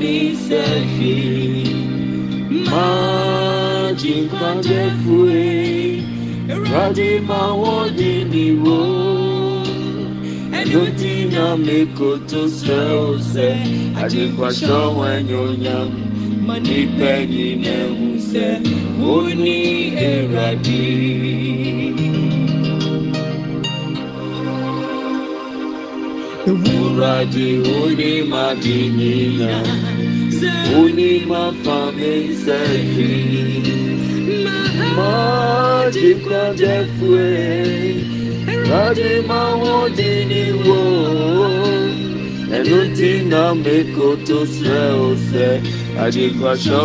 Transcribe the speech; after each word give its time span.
fa 0.00 0.06
mi 0.06 0.34
sɛ 0.46 0.62
fi 0.94 1.14
ma 2.70 2.86
jinkwandefue 4.00 5.42
ewurade 6.52 7.10
ma 7.28 7.40
wọ́n 7.60 7.86
di 7.98 8.12
ni 8.32 8.44
wo 8.62 8.78
tí 10.98 11.12
na 11.32 11.44
sẹ́ 13.32 13.52
àjẹkwàsọ 14.02 14.78
wọn 14.96 15.10
ẹ̀yọ̀nyàm 15.18 15.88
mà 16.46 16.54
nípa 16.66 17.08
ẹ̀yìn 17.20 17.62
ẹ̀hún 17.78 18.14
sẹ́ 18.30 18.52
ó 19.10 19.14
ní 19.42 19.56
ewurade. 20.08 20.82
Ewurade 26.50 27.46
oni 27.82 28.12
ma 28.30 28.54
di 28.62 28.76
nyina, 28.98 29.50
oni 30.80 31.10
ma 31.30 31.42
fa 31.62 31.78
mi 31.96 32.12
sẹ́yì. 32.44 33.10
Ma 34.96 35.12
di 35.94 36.08
kan 36.24 36.50
jẹ 36.60 36.76
fue, 36.96 37.28
Ewurade 38.52 39.10
ma 39.28 39.42
wọ́n 39.62 39.86
di 39.98 40.12
ni 40.30 40.42
wo. 40.64 40.80
Ẹnu 42.56 42.78
tí 42.96 43.10
na 43.32 43.42
mi 43.64 43.76
kò 43.94 44.08
tó 44.26 44.38
sẹ́ 44.56 44.82
o 45.06 45.08
sẹ́, 45.30 45.52
àdìgbàsọ 46.04 46.80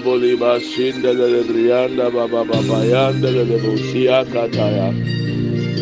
Boliba 0.00 0.60
brianda 1.48 2.10
baba 2.12 2.44
kataya. 4.26 4.92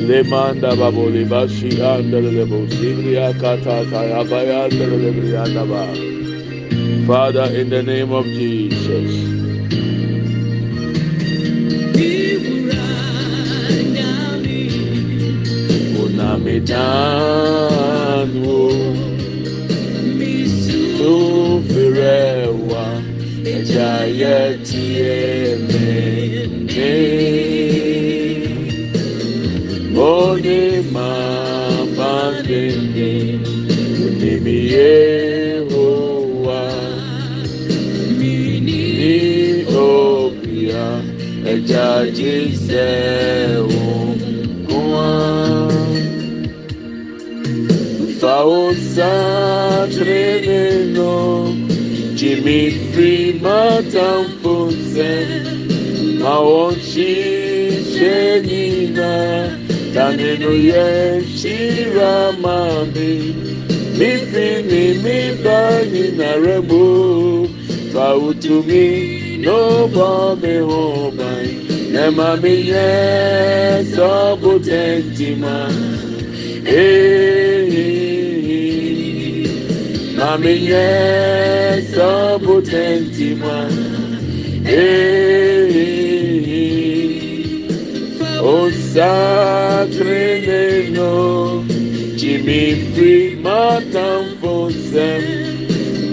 Lemanda 0.06 0.70
baboliba 0.77 1.48
shi 1.48 1.70
andelele 1.83 2.45
bosibria 2.47 3.33
kataya 3.34 4.25
bayandelele 4.25 5.11
brianda 5.17 5.64
ba. 5.67 5.83
Father, 7.06 7.47
in 7.55 7.69
the 7.70 7.83
name 7.83 8.12
of 8.12 8.25
Jesus. 8.27 9.27
Jayati 23.47 24.98
Mende 25.70 26.94
Ode 29.97 30.83
Mabandende 30.92 32.28
Unimi 34.05 34.58
Yehowa 34.74 36.62
Mini 38.19 39.64
Obia 39.70 40.86
Eja 41.46 41.89
Jiseo 42.11 43.68
Kwa 44.67 45.11
Fausa 48.20 49.13
Treneno 49.95 51.14
Jimmy 52.17 52.70
Free. 52.92 53.15
Fonse 54.42 55.11
Maonchi 56.20 57.12
Shenina 57.92 59.12
Tanenu 59.95 60.51
Ye 60.51 61.23
Shira 61.39 62.33
Mami 62.42 63.12
Mi 63.98 64.11
Fini 64.30 64.84
Mi 65.02 65.18
Bani 65.45 66.05
Naremo 66.18 67.46
Fautumi 67.92 69.39
No 69.45 69.86
amenye 80.33 80.89
sapotenti 81.95 83.35
mwa 83.35 83.61
osakre 89.07 90.41
nenyo 90.47 91.64
jimifri 92.17 93.39
matamfosem 93.42 95.23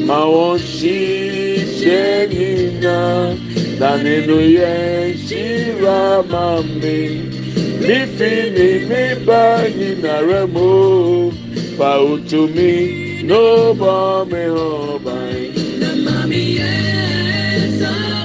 mawonshishe 0.07 2.01
nina 2.31 2.99
naneno 3.79 4.41
yenshira 4.41 6.23
mami 6.31 6.99
mifini 7.81 8.69
miba 8.89 9.43
nyinaremo 9.77 10.71
pautumi 11.77 13.02
no 13.23 13.73
bame 13.73 14.43
obai 14.49 15.51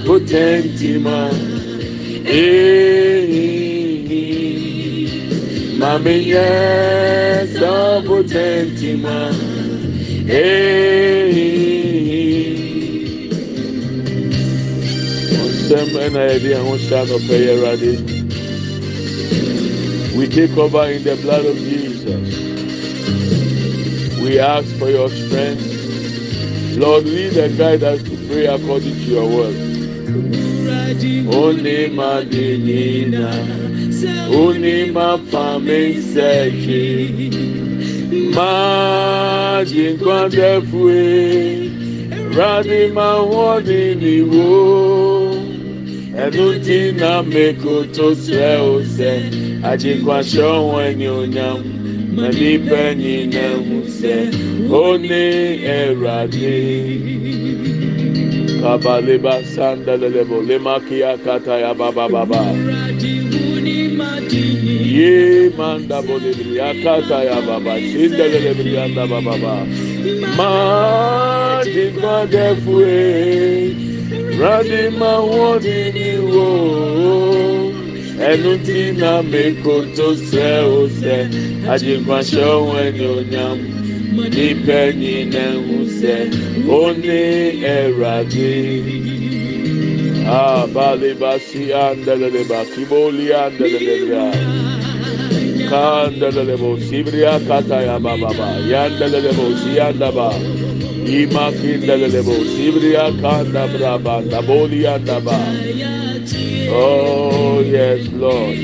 potentima 0.07 1.19
mame 5.79 6.15
yesa 6.33 7.73
potentima 8.09 9.17
ɔnsɛm 15.43 15.91
ɛna 16.05 16.21
yɛde 16.31 16.51
ɛho 16.59 16.73
hyɛ 16.85 16.97
anɔpɛ 17.03 17.35
yɛ 17.45 17.53
awurade 17.55 17.93
we 20.17 20.25
take 20.27 20.57
over 20.59 20.85
in 20.91 21.05
the 21.05 21.15
blood 21.23 21.45
of 21.47 21.57
jesus 21.57 22.48
We 24.29 24.39
ask 24.39 24.69
for 24.77 24.91
your 24.91 25.09
strength. 25.09 26.77
Lord, 26.77 27.05
lead 27.05 27.35
and 27.39 27.57
guide 27.57 27.83
us 27.83 28.03
to 28.03 28.11
pray 28.29 28.45
according 28.45 28.93
to 28.93 29.05
your 29.09 29.27
word. 29.27 29.57
Onima 31.33 32.23
dinina, 32.29 33.33
onima 34.29 35.19
pamiseji, 35.31 37.01
ma 38.35 39.65
jinkwande 39.65 40.61
fue, 40.71 41.71
radima 42.37 43.23
wadi 43.23 43.95
niwo, 43.95 45.35
enuti 46.15 46.93
na 46.93 47.23
mekoto 47.23 48.15
sre 48.15 48.57
ose, 48.57 49.23
ajinkwa 49.63 50.25
shonwe 50.25 50.95
nyonyamu. 50.95 51.78
Wọn 52.19 52.31
ni 52.35 52.59
o 52.59 52.59
nyam. 52.59 52.59
Mani 52.59 52.59
penyi 52.59 53.27
na 53.33 53.57
muse 53.59 54.17
one 54.71 55.11
erade 55.65 56.57
kabaleba 58.63 59.45
sandalelebo 59.45 60.43
lemakia 60.43 61.17
kata 61.25 61.59
ya 61.59 61.75
baba. 61.75 62.09
Baba 62.09 62.43
ye 64.89 65.51
manda 65.57 66.03
bolebri 66.03 66.61
akata 66.61 67.25
ya 67.25 67.41
baba 67.43 67.75
sindelelebri 67.81 68.79
anda 68.79 69.07
baba 69.07 69.39
baba. 69.39 69.67
Ma 70.37 71.65
jingwa 71.65 72.27
defue 72.27 73.75
radi 74.41 74.91
ma 74.99 75.21
woni 75.21 75.93
ni 75.93 76.19
wo 76.19 76.98
ẹnu 78.27 78.53
tí 78.67 78.79
na 79.01 79.13
mẹ́kọ 79.33 79.75
tó 79.97 80.09
sẹ́ 80.31 80.65
ó 80.79 80.81
sẹ́ 81.01 81.21
àjẹgbàṣẹ́ 81.73 82.47
ohun 82.57 82.77
ẹni 82.87 83.05
ònyàm 83.17 83.59
nípẹ́ 84.35 84.85
ní 85.01 85.13
nẹ́hù 85.35 85.77
sẹ́ 86.01 86.21
e 86.27 86.29
ó 86.81 86.83
ní 87.03 87.21
ẹ̀rọ 87.77 88.07
adé. 88.19 88.53
Ah, 90.31 90.63
Abalebasi 90.65 91.63
andeleleba 91.85 92.61
kiboli 92.73 93.27
andeleleba 93.45 94.25
kandelelebo 95.71 96.71
sibria 96.87 97.35
kataya 97.49 97.97
bababa 98.05 98.49
yandelelebo 98.73 99.45
siyandaba. 99.61 100.29
Imakindelebo, 101.09 102.35
Sibria 102.53 103.09
Kanda 103.21 103.65
Braba, 103.69 104.21
Nabolia 104.29 104.99
Daba. 105.01 105.39
Oh, 106.71 107.61
yes, 107.61 108.07
Lord. 108.13 108.57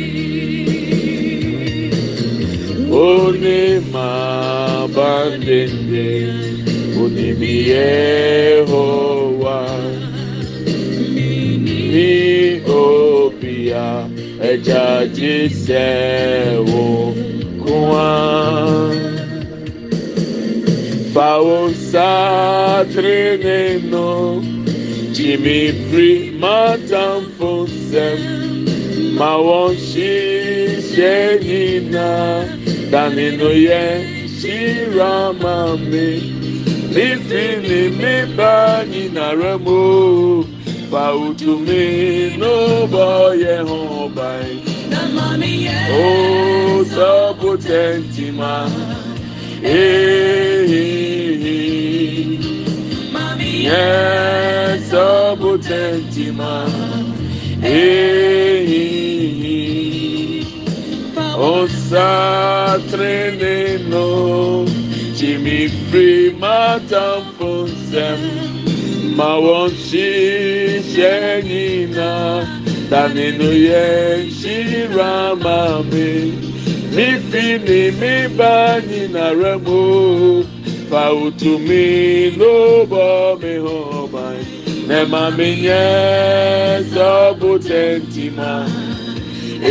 Only 2.93 3.81
my 3.91 4.87
bandage, 4.95 5.73
only 6.97 7.33
be 7.33 7.65
Jehovah. 7.65 9.81
Mi 11.65 12.61
obia, 12.69 14.07
eja 14.43 15.07
jise 15.07 16.61
kuwa 17.65 19.14
nínú 23.45 24.07
jìmì 25.15 25.59
firi 25.89 26.11
máa 26.43 26.77
tàn 26.91 27.19
fún 27.39 27.67
sẹ́m. 27.91 28.19
Máa 29.19 29.39
wọ́n 29.47 29.71
ṣiṣẹ́ 29.91 31.39
yìnyín 31.49 32.43
dánínú 32.93 33.49
yẹ 33.69 33.85
ṣíra 34.39 35.15
máa 35.43 35.71
mi. 35.91 36.07
Nífìní 36.95 37.81
mi 37.99 38.15
bá 38.37 38.55
yìnyín 38.93 39.33
rẹ̀ 39.41 39.57
mú. 39.65 39.79
Fàwùtùmí 40.91 41.83
ló 42.41 42.55
bọ̀ 42.93 43.13
yẹ 43.43 43.57
hàn 43.69 44.09
báyìí. 44.17 44.59
Oh, 45.97 46.85
so 46.95 47.11
yɛ 53.67 53.85
sɔbu 54.89 55.51
tɛntima 55.67 56.53
ehihi 57.79 59.61
osa 61.53 62.11
tirene 62.91 63.57
no 63.91 64.07
jimi 65.17 65.59
firi 65.89 66.35
matamfo 66.43 67.51
nsɛm 67.71 68.21
ma. 69.17 69.31
Wɔn 69.45 69.71
hyehyɛ 69.87 71.15
nyina 71.49 72.11
tani 72.91 73.27
no. 73.39 73.49
Yɛ 73.69 73.85
nhyira 74.29 75.15
ma 75.45 75.59
mi 75.91 76.09
mi 76.95 77.07
fi 77.29 77.45
ni 77.67 77.81
mi 78.01 78.15
ba 78.39 78.55
nyina 78.89 79.25
rɛ 79.41 79.53
mo. 79.67 80.54
fa 80.95 81.07
utumi 81.25 81.85
ló 82.41 82.55
bọ́ 82.93 83.13
mi 83.43 83.53
hàn 83.65 84.05
báyìí. 84.13 84.59
Nẹ̀ma 84.89 85.23
mi 85.37 85.49
yẹn 85.67 86.77
sọ́bù 86.95 87.51
tẹ̀ǹtì 87.69 88.25
máa. 88.39 88.65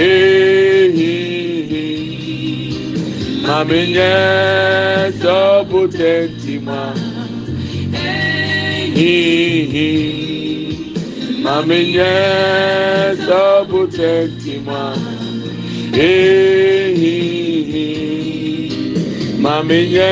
Ehihi, 0.08 1.16
ma 3.46 3.58
mi 3.70 3.80
nye 3.96 4.14
sọ́bù 5.22 5.80
tẹ̀ǹtì 5.98 6.54
máa. 6.68 6.94
Ehihi, 9.12 9.92
ma 11.44 11.56
mi 11.68 11.80
nye 11.96 12.14
sọ́bù 13.26 13.80
tẹ̀ǹtì 13.98 14.54
máa. 14.68 14.96
Ehihi. 16.12 18.03
mamenyɛ 19.44 20.12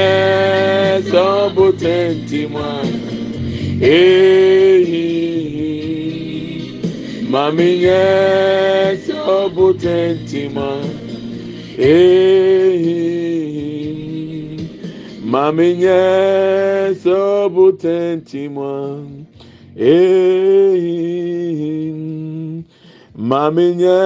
sɔbotentimua 1.10 2.69
ehihi 3.95 5.07
mamenyɛ 7.33 8.01
sɔbotentimua 9.06 10.69
ehihi 11.92 13.00
mamenyɛ 15.31 16.00
sɔbotentimua 17.04 18.74
ehihi 19.92 21.74
mamenyɛ 23.30 23.98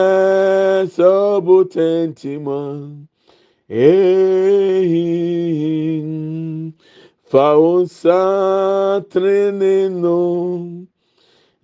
sɔbotentimua. 0.95 2.61
ehim 3.69 5.33
fa 7.25 7.57
wo 7.57 7.81
nsa 7.81 9.01
tenene 9.09 9.89
no 9.89 10.21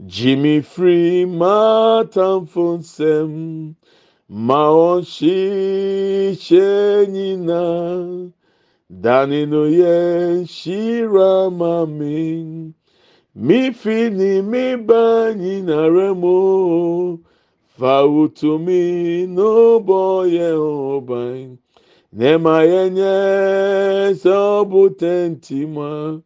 gye 0.01 0.33
me 0.41 0.61
firi 0.65 1.25
m'atamfo 1.39 2.65
nsɛm 2.81 3.31
ma 4.45 4.61
ɔnhyehyɛ 4.89 6.69
nyinaa 7.13 8.33
dane 9.03 9.45
no 9.45 9.63
yɛ 9.69 9.95
nhyira 10.41 11.31
ma 11.59 11.85
me 11.85 12.17
me 13.35 13.59
fi 13.71 14.09
ne 14.09 14.41
me 14.41 14.75
ba 14.87 15.03
nyinara 15.37 16.09
mu 16.21 16.37
fa 17.77 17.93
wo 18.09 18.27
tumi 18.27 19.27
no 19.29 19.79
bɔ 19.79 20.01
yɛn 20.33 20.57
ho 20.57 20.99
ban 21.01 21.61
nema 22.13 22.63
ya 22.63 22.89
nye 22.89 24.15
sọbụ 24.15 24.89
tenti 24.99 25.65
ma 25.65 26.21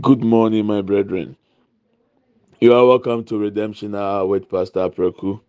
Good 0.00 0.24
morning, 0.24 0.66
my 0.66 0.82
brethren. 0.82 1.36
You 2.60 2.74
are 2.74 2.86
welcome 2.86 3.24
to 3.24 3.38
Redemption 3.38 3.94
Hour 3.94 4.26
with 4.26 4.48
Pastor 4.48 4.88
Preku. 4.90 5.40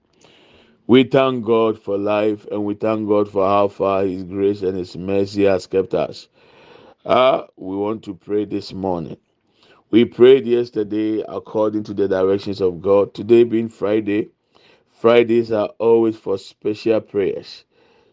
We 0.87 1.03
thank 1.05 1.45
God 1.45 1.79
for 1.79 1.97
life 1.97 2.47
and 2.51 2.65
we 2.65 2.73
thank 2.75 3.07
God 3.07 3.29
for 3.29 3.45
how 3.47 3.67
far 3.69 4.03
His 4.05 4.23
grace 4.23 4.61
and 4.63 4.77
His 4.77 4.97
mercy 4.97 5.43
has 5.45 5.67
kept 5.67 5.93
us. 5.93 6.27
Ah, 7.05 7.47
we 7.57 7.75
want 7.77 8.03
to 8.03 8.15
pray 8.15 8.45
this 8.45 8.73
morning. 8.73 9.17
We 9.91 10.05
prayed 10.05 10.47
yesterday 10.47 11.23
according 11.27 11.83
to 11.85 11.93
the 11.93 12.07
directions 12.07 12.61
of 12.61 12.81
God. 12.81 13.13
Today 13.13 13.43
being 13.45 13.69
Friday, 13.69 14.29
Fridays 14.95 15.51
are 15.51 15.69
always 15.79 16.15
for 16.17 16.37
special 16.37 17.01
prayers. 17.01 17.65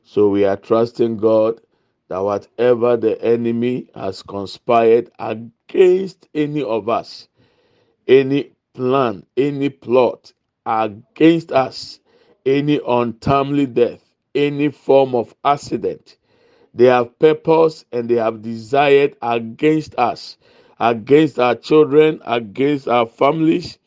So 0.04 0.28
we 0.28 0.45
are 0.45 0.57
trusting 0.57 1.16
God 1.18 1.61
that 2.09 2.18
whatever 2.18 2.97
the 2.97 3.23
enemy 3.23 3.88
has 3.95 4.23
conspired 4.23 5.11
against 5.18 6.28
any 6.35 6.62
of 6.62 6.88
us, 6.88 7.28
any 8.09 8.52
plan, 8.75 9.25
any 9.37 9.71
plot 9.71 10.33
against 10.66 11.52
us, 11.52 12.00
any 12.45 12.80
untimely 12.87 13.66
death, 13.66 14.02
any 14.35 14.68
form 14.68 15.14
of 15.14 15.35
accident, 15.45 16.16
they 16.75 16.87
have 16.87 17.18
purpose 17.18 17.85
and 17.92 18.09
they 18.09 18.16
have 18.16 18.42
desired 18.42 19.16
against 19.23 19.95
us, 19.99 20.37
against 20.80 21.38
our 21.38 21.54
children, 21.54 22.21
against 22.26 22.88
our 22.88 23.07
families, 23.07 23.78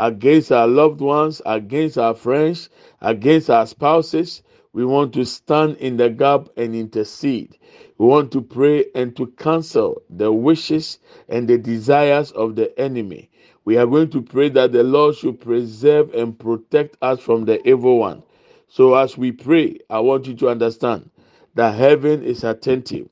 against 0.00 0.50
our 0.50 0.66
loved 0.66 1.02
ones, 1.02 1.42
against 1.44 1.98
our 1.98 2.14
friends, 2.14 2.70
against 3.02 3.50
our 3.50 3.66
spouses. 3.66 4.42
We 4.72 4.86
want 4.86 5.12
to 5.14 5.26
stand 5.26 5.76
in 5.76 5.98
the 5.98 6.08
gap 6.08 6.48
and 6.56 6.74
intercede. 6.74 7.58
We 7.98 8.06
want 8.06 8.32
to 8.32 8.40
pray 8.40 8.86
and 8.94 9.14
to 9.16 9.26
cancel 9.38 10.02
the 10.08 10.32
wishes 10.32 11.00
and 11.28 11.46
the 11.46 11.58
desires 11.58 12.32
of 12.32 12.56
the 12.56 12.78
enemy. 12.80 13.30
We 13.66 13.76
are 13.76 13.86
going 13.86 14.08
to 14.10 14.22
pray 14.22 14.48
that 14.50 14.72
the 14.72 14.84
Lord 14.84 15.16
should 15.16 15.38
preserve 15.40 16.14
and 16.14 16.38
protect 16.38 16.96
us 17.02 17.20
from 17.20 17.44
the 17.44 17.66
evil 17.68 17.98
one. 17.98 18.22
So, 18.68 18.94
as 18.94 19.18
we 19.18 19.32
pray, 19.32 19.80
I 19.90 20.00
want 20.00 20.26
you 20.26 20.34
to 20.36 20.48
understand 20.48 21.10
that 21.56 21.74
heaven 21.74 22.22
is 22.22 22.42
attentive. 22.42 23.08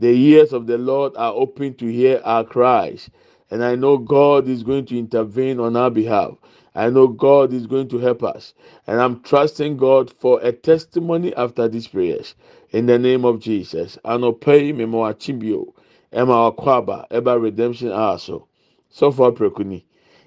The 0.00 0.08
ears 0.08 0.52
of 0.52 0.66
the 0.66 0.78
Lord 0.78 1.12
are 1.16 1.32
open 1.32 1.74
to 1.74 1.86
hear 1.86 2.20
our 2.24 2.44
cries. 2.44 3.10
And 3.50 3.64
I 3.64 3.76
know 3.76 3.98
God 3.98 4.48
is 4.48 4.62
going 4.64 4.86
to 4.86 4.98
intervene 4.98 5.60
on 5.60 5.76
our 5.76 5.90
behalf. 5.90 6.34
I 6.74 6.90
know 6.90 7.08
God 7.08 7.52
is 7.52 7.66
going 7.66 7.88
to 7.88 7.98
help 7.98 8.22
us. 8.24 8.54
And 8.86 9.00
I'm 9.00 9.22
trusting 9.22 9.76
God 9.78 10.12
for 10.20 10.40
a 10.42 10.52
testimony 10.52 11.34
after 11.36 11.68
these 11.68 11.88
prayers. 11.88 12.34
In 12.72 12.86
the 12.86 12.98
name 12.98 13.24
of 13.24 13.40
Jesus. 13.40 13.98
Anopei 14.04 14.74
memo 14.76 15.04
achibio. 15.04 15.72
Emma 16.12 16.50
akwaba. 16.52 17.08
Eba 17.10 17.40
redemption 17.40 17.90
aso. 17.90 18.46
So 18.90 19.12
far 19.12 19.32
prekuni. 19.32 19.84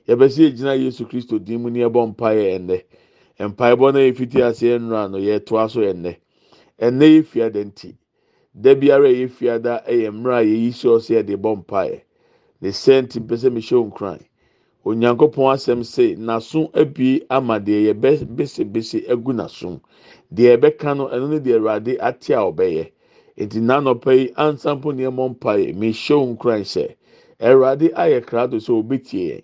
Yɛbɛsi 0.07 0.49
egyina 0.51 0.75
Yesu 0.79 1.05
Kristo 1.07 1.43
din 1.43 1.61
mu 1.61 1.69
ni 1.69 1.81
ɛbɔ 1.81 2.15
mpaeɛ 2.15 2.59
ɛnnɛ. 2.59 2.83
Mpaebɔ 3.39 3.93
no 3.93 3.99
yɛ 3.99 4.15
fiti 4.17 4.41
ase 4.41 4.63
nnura 4.79 5.11
no 5.11 5.17
yɛ 5.19 5.45
toa 5.45 5.69
so 5.69 5.81
ɛnnɛ. 5.81 6.15
Ɛnnɛ 6.81 7.05
yɛ 7.19 7.25
fiada 7.25 7.63
nti. 7.65 7.95
Da 8.59 8.73
biara 8.75 9.09
yɛ 9.09 9.29
fiada 9.29 9.83
ɛyɛ 9.88 10.09
mmerɛ 10.11 10.39
a 10.41 10.45
yɛyi 10.45 10.73
so 10.73 10.97
ɔsɛ 10.97 11.23
yɛde 11.23 11.38
bɔ 11.38 11.65
mpaeɛ. 11.65 12.01
Ne 12.61 12.69
sɛnti 12.71 13.19
mpɛ 13.23 13.35
sɛ 13.41 13.49
mehyɛ 13.55 13.77
nkran. 13.89 14.19
onyankopɔn 14.85 15.47
asɛm 15.53 15.83
se 15.83 16.15
n'aso 16.15 16.69
abie 16.73 17.25
ama 17.29 17.59
deɛ 17.59 17.79
yɛbɛbesebese 17.93 18.99
agu 19.11 19.31
n'asom 19.33 19.79
deɛ 20.33 20.55
yɛbɛka 20.57 20.97
no 20.97 21.07
ɛno 21.07 21.29
ne 21.29 21.39
deɛ 21.39 21.55
awurade 21.59 21.97
ate 21.99 22.29
a 22.33 22.39
ɔbɛyɛ. 22.51 22.91
Eti 23.37 23.59
n'anɔpɛ 23.59 24.11
yi 24.19 24.25
ansampo 24.35 24.91
nneɛma 24.93 25.23
mpaeɛ 25.35 25.73
mehyɛ 25.75 26.17
nkran 26.35 26.63
sɛ 26.63 26.95
awurade 27.39 27.87
ayɛ 27.93 28.25
krado 28.25 28.57
sɛ 28.59 28.71
obetie 28.81 29.27
yɛn. 29.29 29.43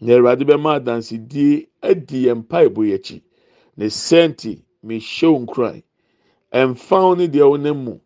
Na 0.00 0.12
awurade 0.14 0.44
bɛma 0.44 0.76
adansidie 0.80 1.66
adi 1.82 2.24
yɛn 2.26 2.44
mpaebɔ 2.46 2.80
yɛ 2.90 2.94
akyi. 2.94 3.20
Ne 3.76 3.86
sɛnti 3.86 4.62
mehyɛ 4.84 5.28
nkran 5.46 5.82
ɛmfa 6.52 7.16
ne 7.18 7.26
deɛ 7.28 7.44
ɔnam 7.44 7.76
mu. 7.84 7.98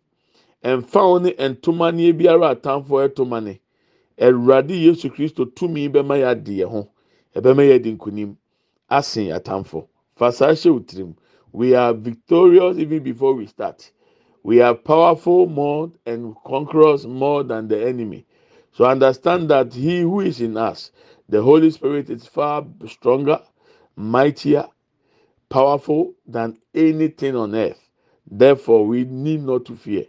Ɛmfa 0.65 1.01
wo 1.11 1.19
ne 1.19 1.31
ntomaneɛ 1.33 2.13
biara 2.19 2.55
atamfo 2.55 2.99
ɛtoma 3.09 3.43
ne 3.43 3.61
awurade 4.21 4.75
yesu 4.75 5.11
kristo 5.11 5.45
tumi 5.47 5.89
bɛma 5.89 6.17
yɛ 6.19 6.27
adi 6.29 6.59
yɛn 6.59 6.71
ho. 6.71 6.89
Ɛbɛma 7.37 7.63
yɛ 7.69 7.83
di 7.83 7.93
nkunim 7.97 8.37
asen 8.91 9.29
atamfo. 9.33 9.89
Fa 10.17 10.33
saa 10.33 10.53
hyɛ 10.53 10.87
tirim. 10.87 11.15
We 11.53 11.75
are 11.75 11.95
victorious 11.95 12.79
even 12.79 13.03
before 13.03 13.35
we 13.35 13.47
start. 13.47 13.91
We 14.43 14.61
are 14.61 14.75
powerful 14.75 15.47
more 15.47 15.91
and 16.07 16.35
conquerors 16.45 17.07
more 17.07 17.45
than 17.45 17.69
the 17.69 17.87
enemy. 17.87 18.27
So 18.73 18.85
understand 18.85 19.51
that 19.51 19.75
he 19.75 20.01
who 20.03 20.21
is 20.21 20.41
in 20.41 20.57
us 20.57 20.93
the 21.29 21.43
holy 21.43 21.71
spirit 21.71 22.11
is 22.11 22.27
far 22.27 22.67
stronger 22.87 23.41
mightier 23.97 24.67
powerful 25.51 26.15
than 26.27 26.59
anything 26.75 27.37
on 27.37 27.55
earth. 27.55 27.89
Therefore 28.31 28.87
we 28.87 29.05
need 29.05 29.43
not 29.43 29.65
to 29.67 29.77
fear 29.77 30.07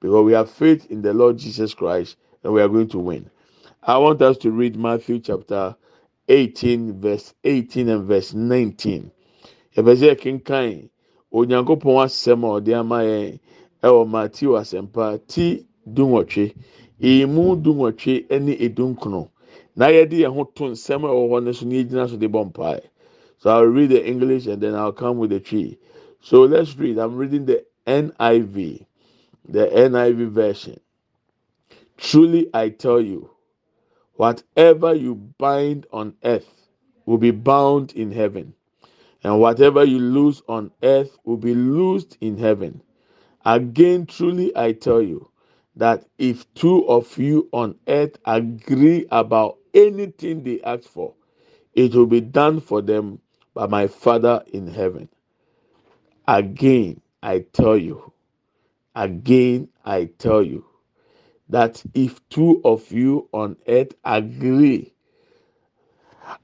because 0.00 0.24
we 0.24 0.32
have 0.32 0.50
faith 0.50 0.90
in 0.90 1.02
the 1.02 1.12
lord 1.14 1.38
jesus 1.38 1.74
christ 1.74 2.16
and 2.44 2.52
we 2.52 2.60
are 2.62 2.68
going 2.68 2.88
to 2.88 2.98
win 2.98 3.30
I 3.82 3.96
want 3.96 4.20
us 4.20 4.36
to 4.38 4.50
read 4.50 4.76
Matthew 4.76 5.20
chapter 5.20 5.74
18, 6.28 7.00
verse 7.00 7.32
18 7.44 7.88
and 7.88 8.04
verse 8.04 8.34
19. 8.34 9.10
Ebeze 9.74 10.16
kinkai 10.20 10.90
onyankopɔn 11.32 12.04
asɛm 12.04 12.44
a 12.44 12.60
ɔde 12.60 12.78
ama 12.78 12.96
yɛn 12.96 13.40
ɛwɔ 13.82 14.10
Matthew 14.10 14.50
asɛmpa 14.50 15.20
ti 15.26 15.66
dunwɔtwe 15.88 16.54
emu 17.02 17.56
dunwɔtwe 17.56 18.28
ɛne 18.28 18.60
edunkono 18.60 19.30
na 19.76 19.86
yɛde 19.86 20.12
yɛn 20.12 20.34
ho 20.34 20.44
to 20.44 20.64
nsɛm 20.64 21.04
a 21.04 21.08
ɛwɔ 21.08 21.30
hɔ 21.30 21.44
no 21.44 21.52
so 21.52 21.64
na 21.64 21.74
yɛgyina 21.76 22.10
so 22.10 22.16
de 22.18 22.28
bɔ 22.28 22.52
mpae. 22.52 22.82
So 23.38 23.48
I'll 23.48 23.64
read 23.64 23.88
the 23.88 24.06
English 24.06 24.46
and 24.46 24.62
then 24.62 24.74
I'll 24.74 24.92
come 24.92 25.16
with 25.16 25.30
the 25.30 25.40
tree. 25.40 25.78
So 26.20 26.42
let's 26.42 26.76
read. 26.76 26.98
I'm 26.98 27.16
reading 27.16 27.46
the 27.46 27.64
NIV, 27.86 28.84
the 29.48 29.66
NIV 29.68 30.28
version. 30.28 30.78
Truly 31.96 32.50
I 32.52 32.68
tell 32.68 33.00
you. 33.00 33.30
Whatever 34.20 34.94
you 34.94 35.14
bind 35.38 35.86
on 35.94 36.14
earth 36.24 36.68
will 37.06 37.16
be 37.16 37.30
bound 37.30 37.92
in 37.92 38.12
heaven, 38.12 38.52
and 39.24 39.40
whatever 39.40 39.82
you 39.82 39.98
loose 39.98 40.42
on 40.46 40.72
earth 40.82 41.16
will 41.24 41.38
be 41.38 41.54
loosed 41.54 42.18
in 42.20 42.36
heaven. 42.36 42.82
Again, 43.46 44.04
truly 44.04 44.54
I 44.54 44.72
tell 44.72 45.00
you 45.00 45.30
that 45.76 46.04
if 46.18 46.52
two 46.52 46.86
of 46.86 47.16
you 47.16 47.48
on 47.52 47.76
earth 47.88 48.18
agree 48.26 49.06
about 49.10 49.56
anything 49.72 50.44
they 50.44 50.60
ask 50.60 50.82
for, 50.82 51.14
it 51.72 51.94
will 51.94 52.04
be 52.04 52.20
done 52.20 52.60
for 52.60 52.82
them 52.82 53.20
by 53.54 53.68
my 53.68 53.86
Father 53.86 54.44
in 54.52 54.66
heaven. 54.66 55.08
Again, 56.28 57.00
I 57.22 57.38
tell 57.54 57.78
you, 57.78 58.12
again, 58.94 59.70
I 59.82 60.10
tell 60.18 60.42
you 60.42 60.66
that 61.50 61.82
if 61.94 62.20
two 62.30 62.60
of 62.64 62.90
you 62.92 63.28
on 63.32 63.56
earth 63.68 63.94
agree 64.04 64.94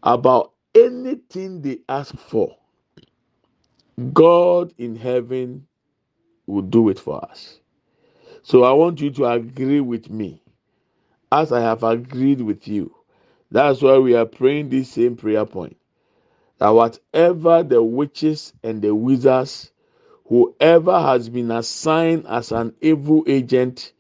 about 0.03 0.53
anything 0.75 1.63
they 1.63 1.81
ask 1.89 2.17
for, 2.19 2.57
God 4.13 4.75
in 4.79 4.97
heaven 4.97 5.67
will 6.47 6.63
do 6.63 6.89
it 6.91 6.99
for 6.99 7.25
us. 7.25 7.61
So 8.43 8.65
I 8.65 8.73
want 8.73 9.01
you 9.01 9.11
to 9.13 9.27
agree 9.27 9.81
with 9.81 10.11
me 10.11 10.43
as 11.33 11.53
I 11.53 11.61
have 11.61 11.83
agreed 11.85 12.41
with 12.43 12.69
you. 12.69 12.95
That's 13.51 13.83
why 13.83 13.99
we 13.99 14.15
are 14.17 14.27
praying 14.27 14.71
this 14.71 14.91
same 14.91 15.17
prayer 15.17 15.47
point. 15.47 15.77
That 16.59 16.71
whatever 16.71 17.63
the 17.63 17.83
witches 17.83 18.53
and 18.63 18.83
the 18.83 18.95
wizards, 18.95 19.73
whoever 20.27 21.01
has 21.01 21.29
been 21.29 21.51
assigned 21.51 22.27
as 22.29 22.53
an 22.53 22.75
evil 22.81 23.25
agent 23.27 23.93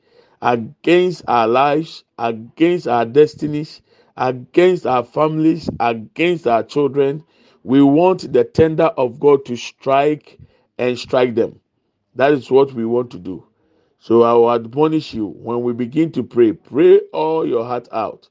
against 0.42 1.22
our 1.28 1.48
lives, 1.48 2.04
against 2.18 2.88
our 2.88 3.04
destinies, 3.06 3.82
against 4.16 4.86
our 4.86 5.04
families, 5.04 5.70
against 5.80 6.46
our 6.46 6.62
children. 6.62 7.24
We 7.64 7.82
want 7.82 8.32
the 8.32 8.44
tender 8.44 8.86
of 8.96 9.20
God 9.20 9.44
to 9.46 9.56
strike 9.56 10.38
and 10.78 10.98
strike 10.98 11.34
them. 11.34 11.60
That 12.14 12.32
is 12.32 12.50
what 12.50 12.72
we 12.72 12.86
want 12.86 13.10
to 13.12 13.18
do. 13.18 13.46
So 14.00 14.22
I 14.22 14.32
will 14.34 14.52
admonish 14.52 15.14
you 15.14 15.26
when 15.28 15.62
we 15.62 15.72
begin 15.72 16.12
to 16.12 16.22
pray, 16.22 16.52
pray 16.52 17.00
all 17.12 17.46
your 17.46 17.64
heart 17.64 17.88
out. 17.92 18.28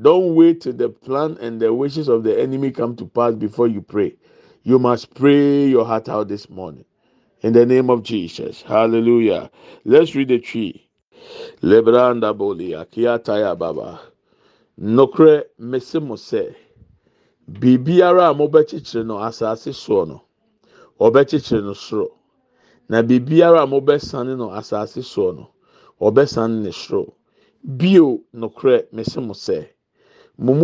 Don't 0.00 0.34
wait 0.34 0.62
till 0.62 0.74
the 0.74 0.90
plan 0.90 1.38
and 1.40 1.60
the 1.60 1.72
wishes 1.74 2.08
of 2.08 2.24
the 2.24 2.40
enemy 2.40 2.70
come 2.70 2.96
to 2.96 3.06
pass 3.06 3.34
before 3.34 3.68
you 3.68 3.82
pray. 3.82 4.16
You 4.62 4.78
must 4.78 5.14
pray 5.14 5.66
your 5.68 5.86
heart 5.86 6.08
out 6.08 6.28
this 6.28 6.50
morning. 6.50 6.84
In 7.42 7.54
the 7.54 7.66
name 7.66 7.90
of 7.90 8.02
Jesus. 8.02 8.62
Hallelujah. 8.62 9.50
Let's 9.84 10.14
read 10.14 10.28
the 10.28 10.40
Twi. 10.40 10.85
Lebranda 11.62 12.32
bolia 12.32 12.84
kiata 12.84 13.38
ya 13.38 13.54
baba. 13.54 14.00
Nokorɛ 14.78 15.44
mese 15.58 15.98
mo 16.00 16.14
sɛ 16.16 16.54
biribiara 17.48 18.34
no 19.04 19.16
asase 19.18 19.72
soɔ 19.72 20.08
no. 20.08 20.20
Ɔbɛkyekyere 21.00 21.62
no 21.64 21.72
soro 21.74 22.10
na 22.88 23.02
biribiara 23.02 23.66
mobɛsane 23.66 24.36
no 24.36 24.50
asase 24.50 25.02
soɔ 25.02 25.34
no. 25.36 25.48
Ɔbɛsane 26.00 26.62
ne 26.62 26.70
soro 26.70 27.12
bio 27.64 28.20
nokorɛ 28.34 28.86
mese 28.92 29.16
mo 29.18 29.32
sɛ 29.34 29.66
mo 30.38 30.54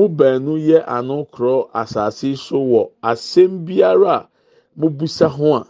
yɛ 0.59 0.85
ano 0.87 1.25
korɔ 1.33 1.71
asase 1.73 2.37
so 2.37 2.57
wɔ 2.59 2.91
asɛm 3.03 3.65
biara 3.65 4.15
a 4.15 4.29
mobusa 4.79 5.29
ho 5.29 5.55
a 5.57 5.67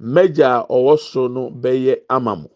mɛgya 0.00 0.60
a 0.60 0.66
ɔwɔ 0.68 0.98
soro 0.98 1.28
no 1.32 1.50
bɛyɛ 1.50 2.02
ama 2.08 2.36
mo 2.36 2.50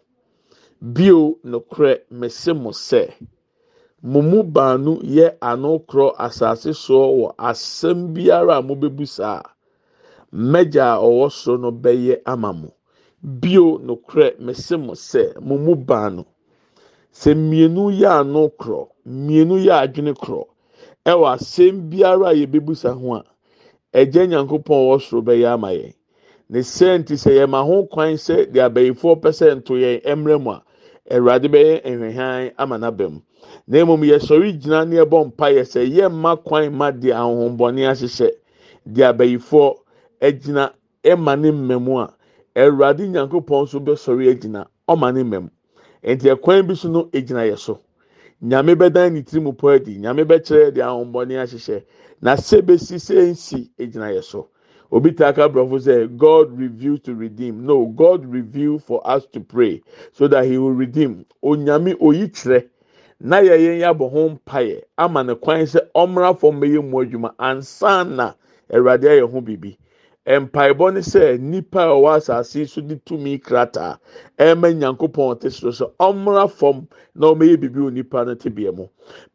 bio 0.81 1.37
nokorɛ 1.43 2.01
mese 2.11 2.53
mo 2.53 2.71
sɛ 2.71 3.09
mo 4.03 4.43
baanu 4.43 4.99
yɛ 5.03 5.35
ano 5.41 5.79
korɔ 5.79 6.13
asase 6.17 6.71
soɔ 6.73 7.07
wɔ 7.19 7.33
asɛm 7.37 8.13
biara 8.13 8.57
a 8.57 8.61
mobɛbu 8.61 9.07
saa. 9.07 9.41
Mɛgya 10.33 10.85
a 10.95 11.01
ɔwɔ 11.01 11.31
soro 11.31 11.57
no 11.61 11.71
bɛyɛ 11.71 12.21
ama 12.25 12.53
mo. 12.53 12.69
Bio 13.21 13.77
nokorɛ 13.79 14.39
mese 14.39 14.77
mo 14.77 14.93
sɛ 14.93 15.41
mo 15.41 15.75
baanu. 15.75 16.25
Sɛ 17.11 17.33
mmienu 17.33 17.89
yɛ 17.91 18.19
ano 18.19 18.49
korɔ 18.49 18.87
mmienu 19.07 19.57
yɛ 19.65 19.81
adwene 19.83 20.13
korɔ 20.13 20.45
ɛwɔ 21.05 21.33
asɛm 21.35 21.89
biara 21.89 22.29
a 22.29 22.33
yɛbɛbu 22.35 22.75
sa 22.75 22.91
ho 22.93 23.15
a 23.15 23.23
ɛgya 23.93 24.27
nyankopɔn 24.29 24.77
ɔwɔ 24.77 25.01
soro 25.01 25.21
bɛyɛ 25.23 25.53
ama 25.53 25.69
yɛn. 25.69 25.93
Ne 26.49 26.59
sɛ 26.59 26.99
nti 26.99 27.15
sɛ 27.17 27.49
ho 27.65 27.85
kwan 27.87 28.13
sɛ 28.13 28.45
deɛ 28.51 28.69
abɛyifoɔ 28.69 29.21
pɛ 29.21 29.29
sɛ 29.33 29.55
nto 29.57 29.73
yɛn 29.73 30.01
mmerɛ 30.05 30.39
mu 30.43 30.51
a 30.51 30.63
awurade 31.11 31.47
bɛyɛ 31.47 31.81
nhwehwan 31.85 32.51
ama 32.57 32.77
n'aba 32.77 33.09
mu 33.09 33.21
na 33.67 33.83
mmom 33.85 34.01
yɛsɔre 34.03 34.59
gyina 34.61 34.85
ne 34.85 34.97
ɛbɔ 35.03 35.27
mpa 35.27 35.47
yɛ 35.51 35.63
sɛ 35.63 35.81
yɛ 35.87 36.09
mma 36.11 36.35
kwan 36.37 36.73
ma 36.73 36.91
deɛ 36.91 37.13
ahohombɔne 37.15 37.81
ahyehyɛ. 37.91 38.31
Deɛ 38.87 39.09
abayifoɔ 39.13 39.75
agyina 40.21 40.73
ɛma 41.03 41.39
ne 41.39 41.51
mma 41.51 41.79
mu 41.79 41.99
a 41.99 42.13
awurade 42.55 43.07
nyankopɔn 43.07 43.63
nso 43.63 43.79
bɛsɔre 43.79 44.29
agyina 44.33 44.67
ɔma 44.87 45.13
ne 45.13 45.23
mma 45.23 45.39
mu. 45.41 45.49
Nti 46.03 46.29
ɛkwan 46.35 46.67
bi 46.67 46.73
so 46.75 46.89
no 46.89 47.05
egyina 47.11 47.43
yɛ 47.49 47.57
so. 47.57 47.79
Nyame 48.43 48.75
bɛdan 48.75 49.13
ne 49.13 49.21
tiri 49.21 49.41
mu 49.41 49.51
pɔ 49.53 49.75
adi. 49.75 49.97
Nyame 49.97 50.23
bɛkyerɛ 50.25 50.71
deɛ 50.71 50.83
ahohombɔne 50.83 51.35
ahyehyɛ. 51.43 51.83
Na 52.21 52.35
sɛ 52.35 52.61
besi 52.61 52.95
sɛ 52.95 53.31
nsi 53.31 53.69
egyina 53.77 54.11
yɛ 54.15 54.23
so. 54.23 54.47
Obi 54.91 55.11
taka 55.11 55.49
brɔfo 55.49 55.79
sɛ 55.79 56.17
god 56.17 56.57
reveal 56.57 56.97
to 56.97 57.13
redeem. 57.15 57.65
No 57.65 57.85
god 57.87 58.25
reveal 58.25 58.79
for 58.79 59.01
us 59.05 59.25
to 59.33 59.39
pray 59.39 59.81
so 60.13 60.27
that 60.27 60.45
he 60.45 60.57
will 60.57 60.73
redeem. 60.73 61.25
Onyame 61.43 61.95
oyi 61.99 62.29
kyerɛ. 62.29 62.65
Na 63.19 63.37
yɛyɛ 63.37 63.79
yabɔ 63.81 64.11
ho 64.11 64.29
mpaeɛ. 64.29 64.81
Ama 64.97 65.23
ne 65.23 65.35
kwan 65.35 65.61
sɛ 65.61 65.79
ɔmmra 65.95 66.39
fam 66.39 66.61
bɛyɛ 66.61 66.89
mu 66.89 66.97
adwuma 67.05 67.33
ansa 67.39 68.03
na 68.03 68.33
awurade 68.73 69.03
ayɛ 69.05 69.29
ho 69.31 69.41
biribi. 69.41 69.77
Mpaebɔ 70.27 70.93
ne 70.93 70.99
sɛ 70.99 71.39
nipa 71.39 71.79
a 71.83 71.93
ɔwɔ 71.95 72.17
asase 72.17 72.67
so 72.67 72.81
de 72.81 72.97
tumi 72.97 73.39
krataa. 73.39 73.97
Ɛrema 74.39 74.73
nyankopɔn 74.73 75.35
ɔte 75.35 75.51
soro 75.51 75.71
sɛ 75.71 75.91
ɔmmra 75.99 76.49
fam 76.51 76.87
na 77.15 77.27
ɔmɛyɛ 77.33 77.57
biribi 77.57 77.79
wɔ 77.79 77.93
nipa 77.93 78.35
te 78.35 78.49
mu. 78.49 78.87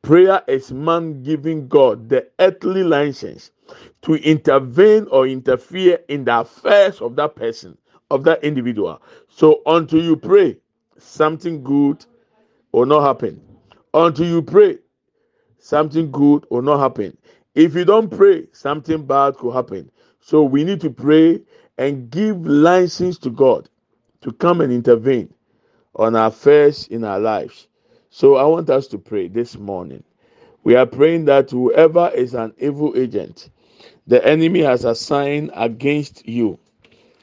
Prayer 0.03 0.43
is 0.49 0.73
man 0.73 1.23
giving 1.23 1.69
god. 1.69 2.09
The 2.11 2.27
earthly 2.41 2.85
license 2.85 3.52
to 4.03 4.15
intervene 4.15 5.07
or 5.11 5.27
interfere 5.27 6.01
in 6.09 6.25
the 6.25 6.41
affairs 6.41 7.01
of 7.01 7.17
that 7.17 7.37
person, 7.37 7.77
of 8.11 8.25
that 8.25 8.43
individual. 8.45 9.01
So 9.29 9.63
until 9.67 10.03
you 10.03 10.17
pray, 10.17 10.59
something 10.99 11.63
good 11.63 12.05
will 12.73 12.87
not 12.87 13.03
happen. 13.03 13.41
Until 13.95 14.27
you 14.27 14.43
pray, 14.43 14.79
something 15.59 16.11
good 16.11 16.47
will 16.51 16.63
not 16.63 16.81
happen. 16.81 17.17
If 17.55 17.75
you 17.75 17.85
don't 17.85 18.11
pray, 18.11 18.47
something 18.53 19.07
bad 19.07 19.37
could 19.37 19.55
happen. 19.55 19.91
So 20.21 20.43
we 20.43 20.65
need 20.65 20.81
to 20.81 20.91
pray 20.91 21.43
and 21.79 22.11
give 22.11 22.47
license 22.47 23.19
to 23.19 23.31
God 23.31 23.69
to 24.23 24.33
come 24.33 24.61
and 24.61 24.73
intervene 24.73 25.33
on 25.95 26.17
our 26.17 26.29
affairs 26.29 26.87
in 26.89 27.05
our 27.05 27.21
lives. 27.21 27.69
So 28.11 28.37
I 28.37 28.45
want 28.45 28.71
us 28.71 28.87
to 28.89 28.99
pray 28.99 29.29
this 29.29 29.57
morning. 29.57 30.03
We 30.65 30.77
are 30.77 30.87
praying 30.87 31.25
that 31.27 31.51
whoever 31.51 32.11
is 32.15 32.35
an 32.35 32.55
evil 32.59 32.93
agent, 32.97 33.51
the 34.07 34.25
enemy 34.27 34.61
has 34.61 34.85
assigned 34.85 35.51
against 35.55 36.29
you, 36.29 36.59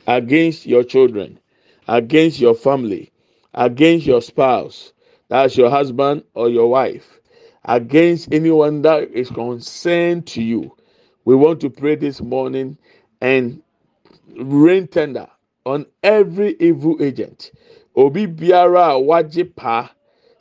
against 0.08 0.65
your 0.65 0.84
children, 0.84 1.39
against 1.88 2.39
your 2.39 2.55
family, 2.55 3.12
against 3.53 4.05
your 4.05 4.22
spouse, 4.22 4.93
that's 5.29 5.58
your 5.58 5.69
husband 5.69 6.24
or 6.34 6.50
your 6.50 6.69
wife, 6.69 7.19
against 7.65 8.34
anyone 8.34 8.81
that 8.84 9.10
is 9.12 9.29
concerned 9.29 10.27
to 10.27 10.41
you. 10.43 10.75
We 11.25 11.36
want 11.36 11.62
to 11.62 11.69
pray 11.69 11.96
this 11.96 12.22
morning 12.22 12.77
and 13.22 13.62
rain 14.38 14.88
tender 14.88 15.27
on 15.65 15.86
every 16.03 16.55
evil 16.60 16.98
agent. 17.01 17.51
Obi 17.96 18.27
biara 18.27 18.96
wajipa. 19.00 19.89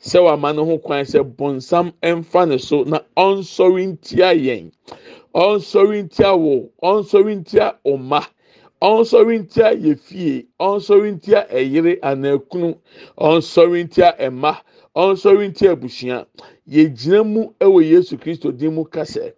Sɛ 0.01 0.19
wama 0.23 0.53
ne 0.55 0.61
ho 0.63 0.77
kwan 0.77 1.05
sɛ 1.05 1.23
bonsam 1.37 1.91
mfa 2.03 2.45
ne 2.47 2.57
so 2.57 2.83
na 2.83 2.99
ɔnsɔre 3.17 3.85
ntia 3.93 4.33
yɛn. 4.33 4.71
Ɔnsɔre 5.35 6.03
ntia 6.03 6.35
wo 6.37 6.69
ɔnsɔre 6.83 7.35
ntia 7.41 7.75
ɔma 7.85 8.21
ɔnsɔre 8.81 9.39
ntia 9.43 9.73
yɛ 9.75 9.99
fie 9.99 10.47
ɔnsɔre 10.59 11.11
ntia 11.17 11.47
ɛyere 11.51 11.99
anakunu 12.01 12.75
ɔnsɔre 13.17 13.83
ntia 13.85 14.15
ɛma 14.19 14.57
ɔnsɔre 14.95 15.47
ntia 15.51 15.71
abusua 15.75 16.25
yɛgyina 16.69 17.25
mu 17.25 17.51
wɔ 17.59 17.81
yesu 17.83 18.17
kristo 18.17 18.51
din 18.51 18.73
mu 18.75 18.85
kasa 18.85 19.31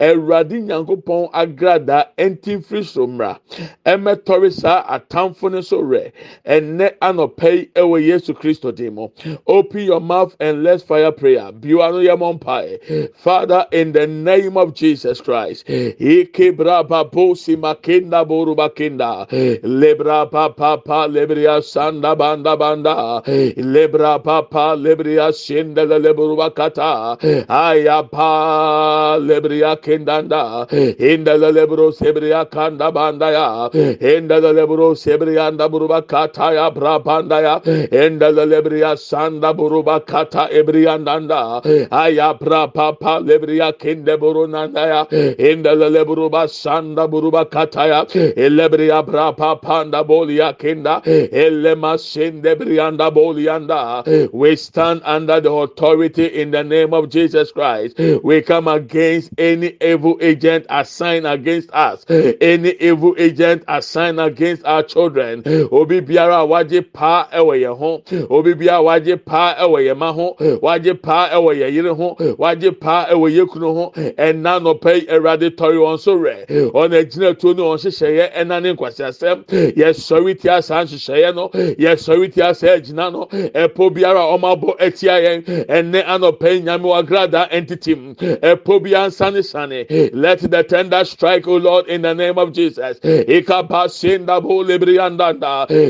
awurade 0.00 0.60
nyankopɔn 0.62 1.30
agrada 1.32 2.06
ɛnti 2.16 2.64
firi 2.64 2.84
so 2.84 3.06
mmra. 3.06 3.38
Ɛmɛtɔre 3.84 4.52
saa 4.52 4.82
atamfo 4.98 5.50
ne 5.50 5.60
so 5.62 5.82
rɛ 5.82 6.12
ɛnɛ 6.46 6.92
anɔpɛ 7.00 7.50
yi 7.52 7.68
wɔ 7.74 8.06
yesu 8.06 8.34
kristo 8.34 8.74
din 8.74 8.94
mu. 8.94 9.08
Open 9.46 9.80
your 9.84 10.00
mouth 10.00 10.36
and 10.40 10.62
let's 10.62 10.82
fire 10.82 11.12
prayer. 11.12 11.50
Biwa 11.52 11.90
no 11.92 11.98
yɛ 12.00 12.16
mɔ 12.18 12.40
mpae. 12.40 13.14
Father 13.14 13.66
in 13.72 13.92
the 13.92 14.06
name 14.06 14.56
of 14.56 14.74
jesus 14.74 15.20
christ 15.20 15.68
ike 15.68 16.54
braba 16.56 17.10
bosi 17.10 17.56
makinda 17.56 18.26
boru 18.26 18.54
makinda 18.54 19.28
lebra 19.62 20.30
papa 20.30 20.80
pa 20.84 21.06
lebria 21.06 21.60
sanda 21.62 22.16
banda 22.16 22.56
banda. 22.56 23.22
Lebra 23.56 24.22
papa 24.22 24.76
lebria 24.76 25.30
shinda 25.32 25.86
lebru 25.86 26.36
bakata 26.36 26.77
kata 26.78 27.18
eh. 27.22 27.44
ayapa 27.48 29.18
lebria 29.20 29.76
kendanda 29.76 30.66
eh. 30.70 30.94
inda 30.98 31.34
lebro 31.36 31.90
sebria 31.90 32.48
kanda 32.50 32.92
banda 32.92 33.30
ya 33.32 33.70
eh. 33.74 33.96
inda 33.98 34.40
lebro 34.40 34.94
sebria 34.94 35.48
anda 35.48 35.68
buruba 35.68 36.06
kata 36.06 36.54
ya 36.54 36.70
brabanda 36.70 37.42
ya 37.42 37.60
inda 37.90 38.30
lebria 38.30 38.96
sanda 38.96 39.52
buruba 39.54 40.00
kata 40.06 40.48
ebriandanda 40.50 41.62
ayapra 41.90 42.72
papa 42.72 43.20
lebria 43.20 43.72
kende 43.72 44.16
burunanda 44.18 44.86
ya 44.86 45.00
inda 45.38 45.74
lebruba 45.74 46.48
sanda 46.48 47.08
buruba 47.08 47.44
kata 47.44 47.86
ya. 47.86 48.04
Elebria 48.36 49.04
bra 49.04 49.32
papa 49.32 49.80
anda 49.82 50.04
bolia 50.04 50.52
kenda 50.58 51.02
elema 51.04 51.98
sende 51.98 52.54
brianda 52.56 53.10
bolianda 53.10 54.04
we 54.32 54.56
stand 54.56 55.02
under 55.04 55.40
the 55.40 55.50
authority 55.50 56.26
in 56.26 56.50
the 56.50 56.67
name 56.68 56.94
of 56.94 57.08
Jesus 57.08 57.52
Christ. 57.52 57.98
We 58.22 58.42
come 58.42 58.68
against 58.68 59.30
any 59.38 59.76
evil 59.80 60.18
agent 60.20 60.66
assigned 60.68 61.26
against 61.26 61.70
us, 61.72 62.04
any 62.08 62.70
evil 62.80 63.14
agent 63.18 63.64
assigned 63.68 64.20
against 64.20 64.64
our 64.64 64.82
children. 64.82 65.42
Obi 65.72 66.00
biara 66.00 66.46
waje 66.46 66.80
pa 66.92 67.28
ewe 67.32 67.60
ye 67.60 67.66
ho, 67.66 68.02
obi 68.30 68.54
biara 68.54 68.82
waje 68.82 69.16
pa 69.24 69.54
ewe 69.60 69.84
ye 69.86 69.94
ma 69.94 70.12
ho, 70.12 70.36
waje 70.62 70.94
pa 71.00 71.28
ewe 71.32 71.58
ye 71.58 71.70
yire 71.70 71.94
ho, 71.94 72.14
waje 72.38 72.70
pa 72.80 73.06
ewe 73.10 73.32
ye 73.32 73.44
kunu 73.46 73.74
ho, 73.74 73.92
ɛna 73.96 74.62
no 74.62 74.74
pɛ 74.74 75.06
ɛwurade 75.06 75.50
tɔri 75.50 75.76
wɔn 75.78 75.98
so 75.98 76.16
rɛ, 76.18 76.46
ɔna 76.72 77.04
gyina 77.04 77.34
tuo 77.38 77.52
ne 77.52 77.62
wɔn 77.62 77.78
hyehyɛeɛ 77.78 78.32
ɛna 78.34 78.62
ne 78.62 78.74
nkwasi 78.74 79.02
asɛm, 79.04 79.44
yɛ 79.74 79.88
sɔri 79.94 80.40
tia 80.40 80.62
saa 80.62 80.84
nhyehyɛeɛ 80.84 81.34
no, 81.34 81.48
yɛ 81.48 81.92
sɔri 81.96 82.32
tia 82.32 82.54
saa 82.54 82.76
gyina 82.78 83.10
no, 83.12 83.26
ɛpo 83.30 83.92
biara 83.94 84.20
ɔmo 84.20 84.56
abɔ 84.56 84.78
ɛtia 84.78 85.16
yɛn, 85.22 85.66
ɛnɛ 85.66 86.04
anɔpɛ 86.04 86.57
nyame 86.60 86.84
wagrada 86.88 87.48
entity 87.50 87.92
eh, 88.20 88.54
ɛpo 88.54 88.82
bi 88.82 88.90
ansane 88.90 89.44
sane. 89.44 89.86
Let 90.12 90.40
the 90.50 90.62
tender 90.64 91.04
strike 91.04 91.46
o 91.48 91.56
lord 91.56 91.86
in 91.88 92.02
the 92.02 92.14
name 92.14 92.38
of 92.38 92.52
jesus. 92.52 92.98
Ikapa 93.00 93.90
senda 93.90 94.40
bo 94.40 94.62
lebrianda 94.64 95.34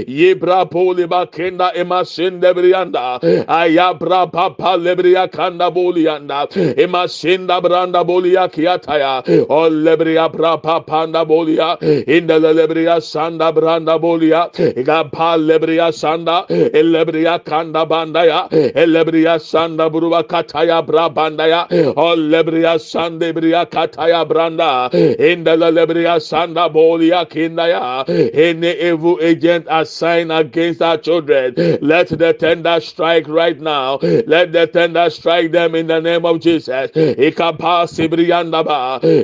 yebra 0.07 0.70
bo 0.70 0.94
leba 0.94 1.26
kenda 1.31 1.72
ema 1.76 2.04
senda 2.04 2.54
brianda. 2.54 3.20
Ayabra 3.46 4.31
papa 4.33 4.76
lebria 4.78 5.31
kanda 5.31 5.70
bolianda 5.70 6.46
ema 6.78 7.09
senda 7.09 7.61
branda 7.61 8.04
bolia 8.04 8.48
kiataya. 8.48 9.22
O 9.48 9.68
lebria 9.70 10.31
bra 10.33 10.57
papa 10.57 11.07
nda 11.07 11.24
bolia 11.24 11.81
in 12.09 12.26
the 12.26 12.35
lebria 12.35 13.00
sanda 13.00 13.52
branda 13.52 13.98
bolia 14.00 14.50
ikapa 14.52 15.37
lebria 15.38 15.92
sanda. 15.92 16.46
Elebria 16.48 17.44
kanda 17.44 17.85
bandaya. 17.87 18.48
Elebria 18.50 19.38
sanda 19.38 19.90
buruba 19.90 20.22
kataya 20.49 20.83
brabandaya 20.87 21.67
o 21.97 22.13
oh, 22.13 22.17
lebria 22.17 22.79
sande 22.79 23.33
bria 23.35 23.67
kataya 23.67 24.27
branda. 24.27 24.93
In 25.19 25.45
the 25.45 25.57
lebria 25.57 26.19
sanda 26.19 26.73
bolia 26.73 27.27
kindaya 27.29 28.09
any 28.35 28.69
evil 28.69 29.19
agent 29.21 29.67
assigned 29.69 30.33
against 30.33 30.83
our 30.83 30.97
children 30.99 31.55
let 31.81 32.09
the 32.09 32.33
tender 32.33 32.81
strike 32.81 33.29
right 33.29 33.61
now. 33.61 33.99
Let 33.99 34.53
the 34.53 34.67
tender 34.67 35.11
strike 35.11 35.53
them 35.53 35.75
in 35.75 35.87
the 35.87 36.01
name 36.01 36.25
of 36.25 36.41
Jesus. 36.41 36.91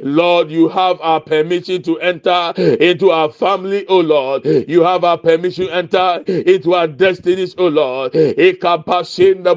Lord 0.04 0.50
you 0.50 0.68
have 0.68 1.00
our 1.00 1.20
permission 1.20 1.82
to 1.82 1.98
enter 2.00 2.52
into 2.56 3.10
our 3.10 3.30
family 3.30 3.86
oh 3.88 4.00
Lord. 4.00 4.44
You 4.44 4.82
have 4.82 5.04
our 5.04 5.18
permission 5.18 5.66
to 5.66 5.74
enter 5.74 6.22
into 6.26 6.74
our 6.74 6.86
destinies 6.86 7.54
oh 7.58 7.68
Lord. 7.68 8.12
Ikapasinda 8.12 9.54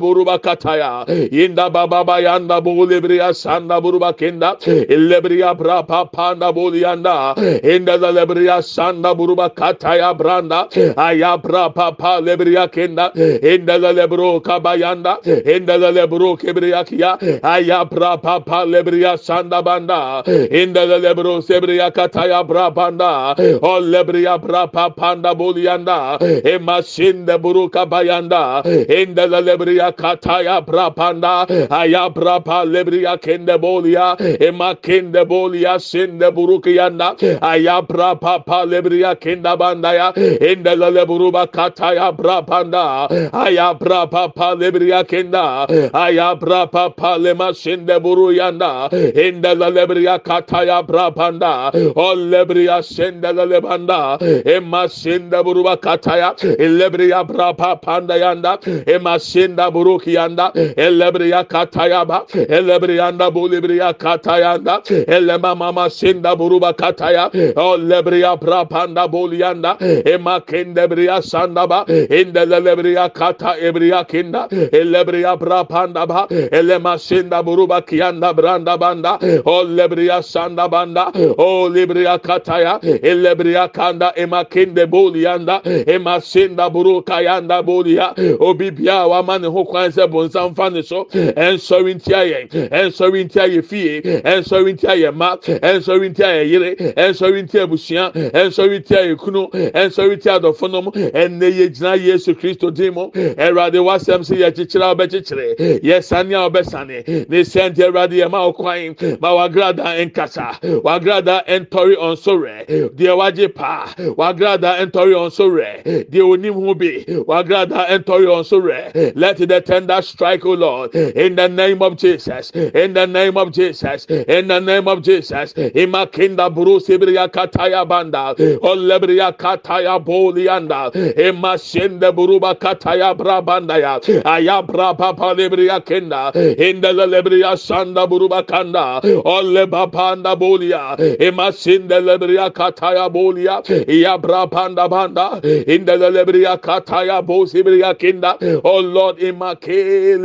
kenda 1.57 1.73
baba 1.73 2.03
bayanda 2.03 2.61
bu 2.63 2.85
sanda 3.33 3.81
buruba 3.81 4.13
kenda 4.13 4.57
lebriya 4.87 5.57
bra 5.57 5.81
papanda 5.83 6.53
bu 6.55 6.75
yanda. 6.75 7.33
Enda 7.63 7.97
da 8.01 8.11
lebriya 8.11 8.61
sanda 8.61 9.15
buruba 9.17 9.49
kataya 9.49 10.13
branda. 10.17 10.67
Aya 10.97 11.37
bra 11.37 11.69
papa 11.69 12.21
lebriya 12.21 12.67
kenda 12.71 13.11
enda 13.41 13.79
da 13.81 13.91
lebro 13.91 14.39
kabayanda 14.39 15.17
enda 15.25 15.79
da 15.79 15.89
lebro 15.91 16.37
kebriya 16.37 16.83
kiya. 16.85 17.17
Aya 17.43 17.85
bra 17.85 18.17
papa 18.17 18.65
lebriya 18.65 19.17
sanda 19.17 19.61
banda. 19.63 20.23
Enda 20.27 20.85
da 20.87 20.97
lebro 20.97 21.41
sebriya 21.41 21.91
kataya 21.91 22.43
bra 22.47 22.69
banda. 22.69 23.33
O 23.61 23.79
lebriya 23.81 24.37
bra 24.39 24.67
papanda 24.67 25.33
bu 25.35 25.57
yanda. 25.57 26.17
Emasinde 26.21 27.41
buru 27.41 27.69
kabayanda 27.69 28.61
enda 28.89 29.27
da 29.27 29.41
lebriya 29.41 29.91
kataya 29.91 30.61
bra 30.65 30.89
panda 30.91 31.46
ayabra 31.69 32.43
pa 32.43 32.63
lebriya 32.65 33.17
kende 33.17 33.57
bolia 33.57 34.15
ema 34.39 34.71
e, 34.71 34.75
kende 34.81 35.25
bolia 35.25 35.79
sende 35.79 36.31
burukiyanda 36.31 37.15
ayabra 37.41 38.19
pa 38.19 38.39
pa 38.39 38.65
lebriya 38.65 39.15
kenda 39.19 39.57
bandaya 39.57 40.13
ende 40.41 40.75
lale 40.75 41.05
buruba 41.05 41.47
kataya 41.47 42.11
bra 42.15 42.41
panda 42.41 43.07
ayabra 43.33 44.09
pa 44.09 44.27
pa 44.29 44.55
lebriya 44.55 45.03
kenda 45.07 45.67
ayabra 45.93 46.71
pa 46.71 46.89
pa 46.89 47.17
lema 47.17 47.53
sende 47.53 47.99
buruyanda 47.99 48.89
ende 49.15 49.55
lale 49.55 49.87
briya 49.87 50.19
kataya 50.19 50.81
bra 50.85 51.11
panda 51.11 51.71
o 51.95 52.15
lebriya 52.15 52.83
sende 52.83 53.31
lale 53.33 53.61
banda 53.61 54.17
ema 54.45 54.83
e, 54.85 54.89
sende 54.89 55.43
buruba 55.43 55.77
kataya 55.77 56.33
e, 56.41 56.67
lebriya 56.67 57.23
brapa 57.27 57.75
panda 57.81 58.17
yanda 58.17 58.59
ema 58.87 59.19
sende 59.19 59.65
burukiyanda 59.71 60.51
lebriya 60.77 61.36
kataya 61.43 62.05
ba 62.05 62.25
elebriyanda 62.33 63.31
bulibriya 63.31 63.93
katayanda 63.93 64.81
elema 65.07 65.55
mama 65.55 65.89
sinda 65.89 66.35
buruba 66.35 66.73
kataya 66.73 67.29
o 67.55 67.77
lebriya 67.77 68.35
brapanda 68.39 69.07
buliyanda 69.07 69.77
ema 70.05 70.39
kende 70.41 70.87
briya 70.87 71.21
sanda 71.21 71.67
ba 71.67 71.85
inde 71.87 72.45
lebriya 72.45 73.09
kata 73.13 73.55
ebriya 73.59 74.03
kinda. 74.07 74.47
Elebriya 74.71 75.37
brapanda 75.37 76.05
ba 76.07 76.27
elema 76.29 76.97
sinda 76.97 77.43
buruba 77.43 77.81
kiyanda 77.81 78.33
branda 78.33 78.77
banda. 78.77 79.17
O 79.45 79.63
lebriya 79.63 80.23
sanda 80.23 80.67
banda. 80.69 81.11
O 81.37 81.69
lebriya 81.69 82.19
kataya 82.19 82.79
elebriya 82.81 83.71
kanda 83.71 84.13
ema 84.15 84.43
kende 84.45 84.85
buliyanda 84.85 85.61
ema 85.87 86.21
sinda 86.21 86.69
buruka 86.69 87.21
yanda 87.21 87.63
buliya 87.63 88.13
obibia 88.39 89.07
wa 89.07 89.23
mane 89.23 89.47
ho 89.47 89.63
kwan 89.65 89.89
sɛ 89.91 90.07
bonsam 90.07 90.55
so 90.83 91.07
ɛnsɔre 91.35 91.93
ntia 91.95 92.21
yɛn 92.31 92.47
ɛnsɔre 92.69 93.23
ntia 93.25 93.45
yɛ 93.47 93.61
fie 93.63 94.01
ɛnsɔre 94.01 94.73
ntia 94.73 94.95
yɛ 94.95 95.13
ma 95.13 95.35
ɛnsɔre 95.37 96.09
ntia 96.09 96.27
yɛ 96.27 96.49
yere 96.51 96.75
ɛnsɔre 96.95 97.43
ntia 97.43 97.63
abusua 97.67 98.11
ɛnsɔre 98.13 98.79
ntia 98.79 99.01
yɛ 99.07 99.17
kunu 99.17 99.47
ɛnsɔre 99.51 100.15
ntia 100.17 100.39
adɔfonom 100.39 100.91
ɛnɛ 100.93 101.47
yɛ 101.51 101.67
gyina 101.75 101.95
yesu 101.97 102.33
kristo 102.35 102.71
din 102.73 102.93
mu 102.93 103.09
ɛwurade 103.11 103.79
wasɛm 103.83 104.21
sɛ 104.21 104.37
yɛ 104.37 104.51
kyekyere 104.55 104.83
a 104.91 104.95
ɔbɛkyekyere 104.95 105.81
yɛ 105.83 106.03
sane 106.03 106.33
a 106.33 106.49
ɔbɛsane 106.49 107.27
ne 107.29 107.39
sɛnti 107.41 107.77
ɛwurade 107.77 108.13
yɛ 108.13 108.29
ma 108.29 108.49
ɔkwan 108.51 109.21
ma 109.21 109.33
wagrada 109.33 109.83
nkasa 110.05 110.59
wagrada 110.83 111.43
ntɔre 111.47 111.95
ɔnsorɛ 111.97 112.89
deɛ 112.95 113.17
wagye 113.17 113.47
paa 113.53 113.85
wagrada 114.17 114.77
ntɔre 114.85 115.13
ɔnsorɛ 115.15 116.07
deɛ 116.09 116.21
onim 116.21 116.53
ho 116.53 116.73
bi 116.73 117.03
wagrada 117.27 117.87
ntɔre 117.89 118.27
ɔnsorɛ 118.27 119.13
let 119.15 119.37
the 119.37 119.61
tender 119.61 120.01
strike, 120.01 120.45
O 120.45 120.51
Lord, 120.53 120.91
in 121.17 121.35
the 121.35 121.49
name 121.49 121.81
of 121.81 121.97
Jesus, 121.97 122.51
in 122.51 122.93
the 122.93 123.07
name 123.07 123.37
of 123.37 123.51
Jesus, 123.51 124.05
in 124.05 124.47
the 124.47 124.59
name 124.59 124.87
of 124.87 125.01
Jesus. 125.01 125.53
Imakinda 125.53 126.53
Bruce 126.53 126.87
Kataya 126.87 127.87
Banda, 127.87 128.35
Olebria 128.61 129.35
Kataya 129.35 130.03
Bolianda, 130.03 130.91
Imashinde 131.15 132.13
Buruba 132.13 132.53
Kataya 132.55 133.17
Brabandaya, 133.17 133.99
Ayabra 134.23 134.95
Papa 134.97 135.35
Kenda, 135.35 136.35
in 136.35 136.81
the 136.81 136.89
Lebria 136.89 137.53
Sanda 137.55 138.07
Buruba 138.07 138.45
Kanda, 138.47 139.01
Oleba 139.03 139.91
Panda 139.91 140.35
Bolia, 140.35 140.95
Imashinde 141.19 141.99
Lebria 141.99 142.51
Kataya 142.51 143.09
Bolia, 143.11 143.63
Yabra 143.87 144.49
Panda 144.51 144.87
Banda, 144.87 145.41
in 145.43 145.85
the 145.85 145.93
Lebria 145.93 146.59
Kataya 146.61 147.25
Bosibria 147.25 147.97
Kinda, 147.97 148.37
oh 148.63 148.79
Lord, 148.79 149.17
Imake 149.17 150.17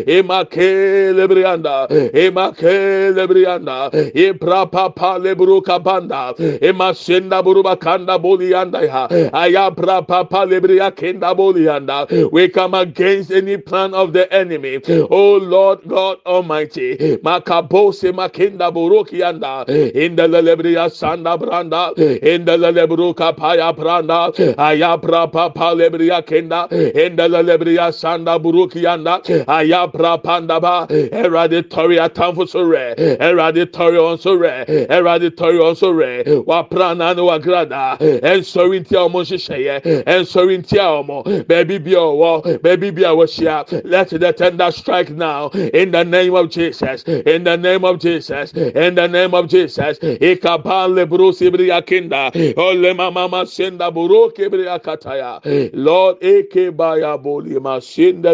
Imake 0.00 1.12
Lebrianda, 1.14 1.88
Imake 2.12 3.12
Lebrianda, 3.14 3.90
Ibra 4.14 4.70
Papa 4.70 5.18
Lebruka 5.20 5.82
Banda, 5.82 6.34
Imashinda 6.38 7.42
Buruba 7.42 7.78
Kanda 7.78 8.18
Bolianda, 8.18 8.80
Ayabra 9.32 10.06
Papa 10.06 10.46
Lebria 10.46 10.94
Kinda 10.94 11.34
Bolianda. 11.34 12.30
We 12.32 12.48
come 12.48 12.74
against 12.74 13.30
any 13.32 13.56
plan 13.56 13.94
of 13.94 14.12
the 14.12 14.32
enemy. 14.32 14.80
Oh 15.10 15.36
Lord 15.36 15.80
God 15.86 16.18
Almighty, 16.26 16.96
Makabose 17.22 18.12
Makinda 18.12 18.72
Burukianda, 18.72 19.68
in 19.68 20.16
the 20.16 20.22
Lebria 20.22 20.88
Sanda 20.88 21.38
Branda, 21.38 21.92
in 22.22 22.44
the 22.44 22.52
Lebruka 22.56 23.36
Paya 23.36 23.74
Branda, 23.76 24.32
Ayabra 24.56 25.30
Papa 25.30 25.74
Lebria 25.74 26.24
Kinda, 26.26 26.68
in 26.70 27.16
the 27.16 27.22
Lebria 27.28 27.90
Sanda 27.92 28.38
Burukianda, 28.42 29.22
Ayabra 29.86 30.22
Pandaba, 30.22 30.88
Eraditory 30.88 31.98
Atamfo 31.98 32.48
Sore, 32.48 32.94
Eraditory 32.96 33.98
on 33.98 34.18
Sore, 34.18 34.64
Eraditory 34.66 35.60
on 35.60 35.76
Sore, 35.76 36.24
Waprana 36.44 37.16
no 37.16 37.26
Agrada, 37.28 38.00
and 38.00 38.42
Sorintia 38.42 39.10
Monsheye, 39.10 39.82
and 40.06 40.26
Sorintia 40.26 41.04
Omo, 41.04 41.46
baby 41.46 41.78
be 41.78 41.94
baby 42.58 42.90
be 42.90 43.02
let 43.02 44.08
the 44.10 44.32
tender 44.36 44.70
strike 44.70 45.10
now 45.10 45.48
in 45.50 45.90
the 45.90 46.04
name 46.04 46.34
of 46.34 46.50
Jesus, 46.50 47.02
in 47.04 47.44
the 47.44 47.56
name 47.56 47.84
of 47.84 47.98
Jesus, 47.98 48.52
in 48.52 48.94
the 48.94 49.06
name 49.08 49.34
of 49.34 49.48
Jesus, 49.48 49.98
Ikapale 49.98 51.06
Brusibria 51.06 51.84
Kinda, 51.86 52.30
Ole 52.56 52.94
Mama 52.94 53.46
Senda 53.46 53.90
Buru 53.90 54.30
Kibria 54.32 54.80
Kataya, 54.82 55.40
Lord 55.74 56.22
Eke 56.22 56.74
Baya 56.76 57.18
Boli 57.18 57.54
Mashinda 57.56 58.32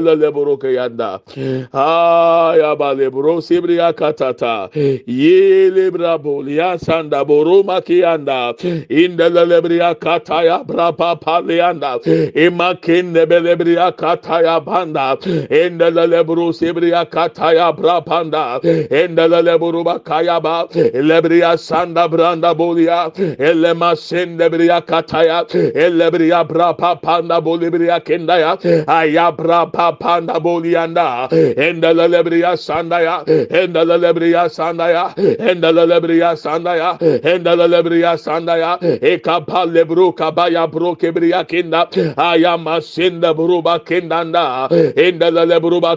Ah, 1.73 2.49
Aya 2.49 2.77
bale 2.79 3.11
bro 3.11 3.41
sibriya 3.41 3.93
katata. 3.93 4.69
Yele 5.07 5.91
brabo 5.91 6.43
liya 6.43 6.79
sanda 6.79 7.25
boru 7.29 7.65
makiyanda. 7.65 8.55
İndele 8.89 9.51
lebriya 9.51 9.95
kataya 9.95 10.65
brapa 10.69 11.17
palianda. 11.21 11.99
İmakinde 12.35 13.31
belebriya 13.31 13.91
kataya 13.91 14.67
banda. 14.67 15.17
İndele 15.51 16.11
lebru 16.11 16.53
sibriya 16.53 17.05
kataya 17.05 17.77
brapanda. 17.79 18.61
İndele 19.05 19.45
lebru 19.47 19.85
bakaya 19.85 20.45
ba. 20.45 20.69
Lebriya 20.95 21.59
sanda 21.59 22.13
branda 22.13 22.59
bolia. 22.59 23.11
Elle 23.39 23.73
masinde 23.73 24.53
briya 24.53 24.81
kataya. 24.81 25.45
Elle 25.75 26.13
briya 26.13 26.49
brapa 26.49 26.95
panda 27.01 27.45
bolibriya 27.45 27.99
kendaya. 28.05 28.59
Aya 28.87 29.39
brapa 29.39 29.99
panda 29.99 30.45
bolianda 30.45 31.18
sandaya, 31.27 32.57
sandaya, 32.57 33.25
endelelebriya 33.51 34.49
sandaya, 34.49 35.15
endelelebriya 35.17 36.37
sandaya, 36.37 36.99
endelelebriya 37.01 38.17
sandaya, 38.19 38.79
ekapalebru 39.01 40.15
kabaya 40.15 40.67
bro 40.71 40.95
kebriya 40.95 41.47
kinda, 41.49 41.89
ayama 42.17 42.81
sinda 42.81 43.35
bruba 43.35 43.79
kindanda, 43.85 44.69
endele 44.97 45.47
lebruba 45.47 45.97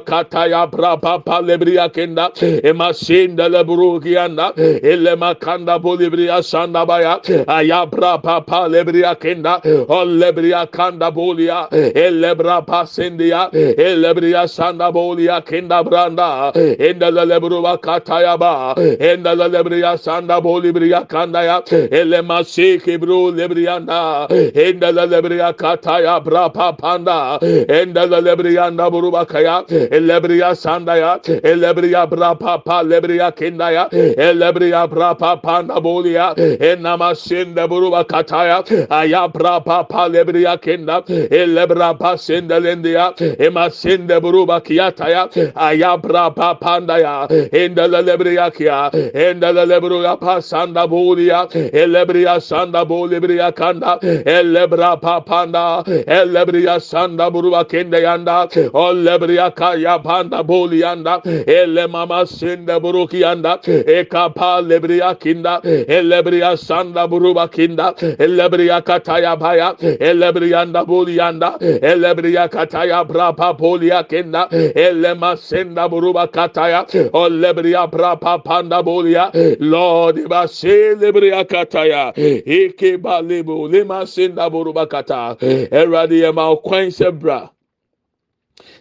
brapa 0.71 1.23
pal 1.23 1.43
lebriya 1.43 1.91
kinda, 1.93 2.31
ema 2.63 2.89
e 2.89 2.93
sinda 2.93 3.49
lebru 3.49 4.01
kiyanda, 4.01 4.53
elema 4.55 5.35
kanda 5.39 5.79
bolibriya 5.79 6.41
sandabaya, 6.41 7.21
ayabra 7.47 8.21
papa 8.21 8.67
lebriya 8.69 9.15
kinda, 9.19 9.61
o 9.87 10.05
lebriya 10.05 10.71
kanda 10.71 11.11
bolia, 11.11 11.67
elebra 11.71 12.65
pasindia, 12.65 13.49
elebriya 13.51 14.47
sanda 14.47 14.81
sandabo 14.81 15.10
Bolia 15.11 15.45
Kinda 15.45 15.83
Branda, 15.83 16.55
in 16.55 16.99
the 16.99 17.11
Lebruba 17.11 17.77
Katayaba, 17.79 18.77
in 18.77 19.23
the 19.23 19.29
Lebria 19.35 19.97
Sanda 19.97 20.41
Bolibria 20.41 21.07
Kandaya, 21.07 21.63
Elema 21.89 22.41
Siki 22.43 22.99
Bru 22.99 23.31
Lebrianda, 23.31 24.27
the 24.29 24.91
Lebria 24.91 25.53
Kataya 25.53 26.23
Brapa 26.23 26.77
Panda, 26.77 27.37
the 27.41 27.85
Lebrianda 27.85 28.89
Burubakaya, 28.89 29.67
Elebria 29.89 30.53
Sandaya, 30.55 31.21
Elebria 31.41 32.09
Brapa 32.09 32.63
Lebria 32.83 33.31
Kindaya, 33.35 33.89
Elebria 33.91 34.87
Brapa 34.89 35.41
Panda 35.41 35.75
Bolia, 35.75 36.35
Enamasinda 36.35 37.67
Buruba 37.67 38.05
Kataya, 38.05 38.63
Ayabra 38.87 39.63
Papa 39.63 40.09
Lebria 40.09 40.61
Kinda, 40.61 41.03
Elebra 41.07 41.97
Pasinda 41.97 42.59
Lendia, 42.61 43.13
Emasinda 43.37 44.21
Buruba 44.21 44.61
kataya 45.01 45.53
ayabra 45.55 46.35
pa 46.35 46.55
panda 46.55 46.97
ya 46.99 47.27
endele 47.27 48.01
lebriya 48.03 48.51
kia 48.53 48.89
endele 49.13 49.65
lebruya 49.65 50.19
pa 50.19 50.41
sanda 50.41 50.87
bulia 50.87 51.47
elebriya 51.73 52.39
sanda 52.41 52.85
bulibriya 52.85 53.53
kanda 53.55 53.99
elebra 54.25 55.01
pa 55.01 55.21
panda 55.21 55.83
elebriya 55.85 56.79
sanda 56.79 57.31
buruva 57.31 57.65
kende 57.67 58.01
yanda 58.01 58.47
olebriya 58.73 59.55
kaya 59.55 59.99
panda 60.03 60.43
bulianda 60.43 61.21
ele 61.47 61.87
mama 61.87 62.25
sinde 62.25 62.79
buruki 62.79 63.21
yanda 63.21 63.57
ekapa 63.61 64.59
e, 64.59 64.63
lebriya 64.69 65.19
kinda 65.19 65.61
elebriya 65.63 66.57
sanda 66.57 67.07
buruva 67.07 67.47
kinda 67.51 67.93
elebriya 68.19 68.81
kataya 68.83 69.35
baya 69.39 69.75
elebriyanda 69.81 70.85
bulianda 70.85 71.57
elebriya 71.59 72.49
kataya 72.49 73.03
bra 73.07 73.31
pa 73.33 73.53
polia 73.53 74.03
kenda 74.07 74.47
Elema 74.91 75.37
Senda 75.37 75.87
Buruba 75.89 76.27
Kataya, 76.27 76.85
Olebria 77.11 77.89
Brapa 77.91 78.43
Panda 78.43 78.83
Bolia, 78.83 79.31
Lord 79.59 80.17
Ibase 80.17 80.95
Lebria 80.99 81.45
Kataya, 81.45 82.13
Eke 82.17 82.97
Balebo, 83.01 83.69
Lema 83.71 84.07
Senda 84.07 84.49
Buruba 84.49 84.87
Kata, 84.89 85.37
Eradi 85.39 86.23
Ema 86.27 86.55
Okwen 86.55 86.89
Sebra, 86.91 87.49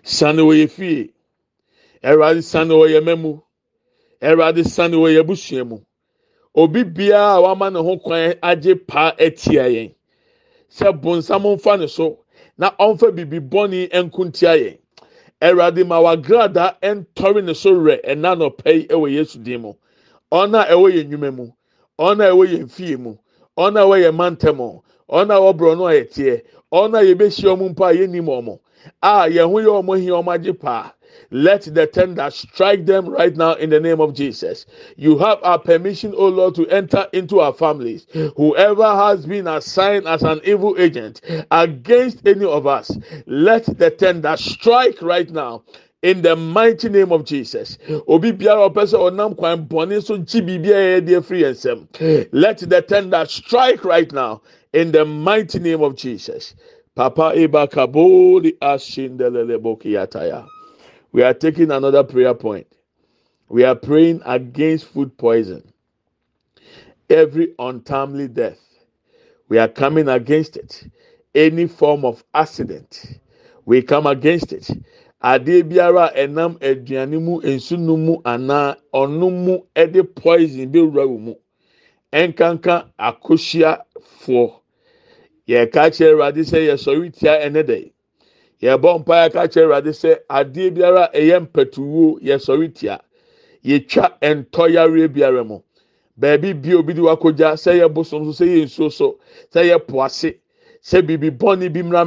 Sanu 0.03 0.53
Yefi, 0.55 1.11
Eradi 2.03 2.43
Sanu 2.43 2.87
Yememu, 2.89 3.43
Eradi 4.23 4.65
Sanu 4.65 5.09
Yebushiemu. 5.09 5.69
mu. 5.69 5.81
obi 6.55 6.85
biara 6.85 7.35
a 7.35 7.41
wama 7.41 7.71
ne 7.71 7.79
ho 7.79 7.97
kwan 7.99 8.35
agye 8.43 8.75
pa 8.75 9.15
atia 9.19 9.65
yɛn 9.69 9.95
sɛ 10.69 10.93
bonsam 11.01 11.43
mfa 11.43 11.79
ne 11.79 11.87
so 11.89 12.25
na 12.59 12.71
ɔmfa 12.79 13.15
bibi 13.15 13.39
bɔne 13.39 13.89
nkuntia 13.91 14.57
yɛn 14.59 14.79
awurade 15.41 15.87
ma 15.87 16.01
wagrada 16.01 16.77
ntɔre 16.83 17.43
ne 17.45 17.55
so 17.55 17.73
rɛ 17.73 18.01
ɛna 18.05 18.37
nɔpɛ 18.39 18.71
yi 18.75 18.87
wɔ 18.89 19.11
yesu 19.13 19.39
din 19.43 19.63
mu 19.63 19.73
ɔn 20.33 20.55
a 20.55 20.67
ɛwɔ 20.73 20.93
yɛn 20.95 21.07
nnwuma 21.09 21.31
mu 21.37 21.47
ɔn 21.99 22.21
a 22.21 22.31
ɛwɔ 22.31 22.45
yɛn 22.53 22.71
fie 22.71 22.97
mu 22.97 23.17
ɔn 23.59 23.77
a 23.77 23.81
ɛwɔ 23.85 23.97
yɛn 24.05 24.15
mantam 24.17 24.59
ɔn 24.59 25.31
a 25.31 25.35
ɛwɔ 25.35 25.57
borɔno 25.59 25.87
a 25.89 25.95
yɛteɛ 26.05 26.43
ɔn 26.73 26.95
a 26.95 27.01
yɛbɛhyia 27.03 27.57
wɔn 27.57 27.71
mpo 27.73 27.85
a 27.85 27.93
yɛnnim 27.95 28.25
wɔn 28.27 28.59
a 29.03 29.29
yɛn 29.29 29.49
ho 29.51 29.57
yɛ 29.61 29.83
wɔn 29.85 30.01
hia 30.01 30.13
wɔn 30.13 30.35
agye 30.35 30.53
paa. 30.61 30.93
Let 31.31 31.63
the 31.63 31.87
tender 31.87 32.31
strike 32.31 32.87
them 32.87 33.09
right 33.09 33.37
now 33.37 33.55
in 33.55 33.71
the 33.71 33.81
name 33.81 34.01
of 34.01 34.15
Jesus. 34.15 34.67
You 34.97 35.19
have 35.19 35.39
our 35.43 35.59
permission, 35.59 36.15
O 36.17 36.27
Lord, 36.29 36.55
to 36.57 36.67
enter 36.69 37.07
into 37.13 37.41
our 37.41 37.53
families. 37.53 38.07
Whoever 38.37 38.85
has 38.95 39.27
been 39.27 39.47
assigned 39.47 40.07
as 40.07 40.23
an 40.23 40.41
evil 40.45 40.77
agent 40.79 41.21
against 41.51 42.27
any 42.27 42.45
of 42.45 42.67
us, 42.67 42.91
let 43.27 43.65
the 43.79 43.91
tender 43.91 44.37
strike 44.37 45.01
right 45.03 45.31
now 45.31 45.63
in 46.03 46.23
the 46.23 46.35
mighty 46.35 46.89
name 46.89 47.13
of 47.13 47.25
Jesus. 47.25 47.79
Obi 48.09 48.33
biara 48.33 48.71
ɔpɛ 48.71 48.85
sɛ 48.87 49.11
ɔnam 49.11 49.37
kwan 49.37 49.69
so 50.01 50.19
gyi 50.19 50.41
biribi 50.41 51.13
nsam. 51.51 52.29
Let 52.33 52.59
the 52.59 52.83
tender 52.83 53.25
strike 53.27 53.85
right 53.85 54.11
now 54.13 54.41
in 54.73 54.93
the 54.93 55.05
mighty 55.05 55.59
name 55.59 55.83
of 55.83 55.97
Jesus. 55.97 56.55
Papa 56.95 57.33
Eba 57.37 57.71
Kabodi 57.71 58.59
Ashindelele 58.59 59.59
Bokiyataya. 59.59 60.47
We 61.13 61.23
are 61.23 61.35
taking 61.35 61.71
another 61.71 62.05
prayer 62.05 62.35
point. 62.35 62.67
We 63.49 63.65
are 63.65 63.75
praying 63.75 64.23
against 64.25 64.87
food 64.87 65.17
poison, 65.19 65.73
every 67.09 67.55
untimely 67.59 68.29
death. 68.29 68.61
We 69.49 69.59
are 69.59 69.69
coming 69.69 70.09
against 70.09 70.57
it. 70.57 70.89
Any 71.35 71.67
form 71.67 72.05
of 72.05 72.25
accident, 72.35 73.19
we 73.65 73.83
come 73.83 74.07
against 74.07 74.53
it. 74.53 74.71
adeɛ 75.23 75.63
biara 75.69 76.07
a 76.15 76.27
ɛnam 76.27 76.59
aduane 76.61 77.21
mu 77.21 77.41
nsu 77.43 77.77
no 77.79 77.97
mu 77.97 78.17
anaa 78.25 78.77
ɔno 78.95 79.31
mu 79.31 79.59
de 79.75 80.03
poison 80.03 80.73
bɛwura 80.73 81.05
wɔ 81.07 81.19
mu 81.21 81.35
ɛnkanka 82.13 82.89
akɔhyiafoɔ 82.99 84.53
yɛka 85.49 85.83
kyerɛ 85.93 86.13
awurade 86.13 86.41
sɛ 86.45 86.59
yɛsɔre 86.69 87.13
tia 87.13 87.33
ɛnɛ 87.47 87.63
dɛ 87.69 87.93
yɛbɔ 88.63 88.99
mpa 89.01 89.15
yɛka 89.29 89.49
kyerɛ 89.53 89.65
awurade 89.67 89.93
sɛ 89.93 90.11
adeɛ 90.29 90.71
biara 90.75 91.11
ɛyɛ 91.15 91.41
mpɛtuwuo 91.47 92.21
yɛsɔre 92.23 92.75
tia. 92.75 93.01
Yɛtwa 93.65 94.07
ntɔyareɛ 94.23 95.09
biara 95.13 95.45
mu. 95.47 95.61
Baabi 96.19 96.55
bia 96.61 96.79
obi 96.79 96.95
de 96.95 97.01
wakogya 97.03 97.55
sɛ 97.57 97.81
yɛ 97.81 97.93
bosom 97.95 98.33
so 98.33 98.45
sɛ 98.45 98.49
yɛ 98.49 98.65
nsuo 98.65 98.93
so 98.93 99.19
sɛ 99.55 99.65
yɛ 99.71 99.87
po 99.87 100.03
ase 100.03 100.35
sɛ 100.83 101.03
biribi 101.07 101.31
bɔne 101.31 101.73
bi 101.73 101.83
mmra 101.83 102.05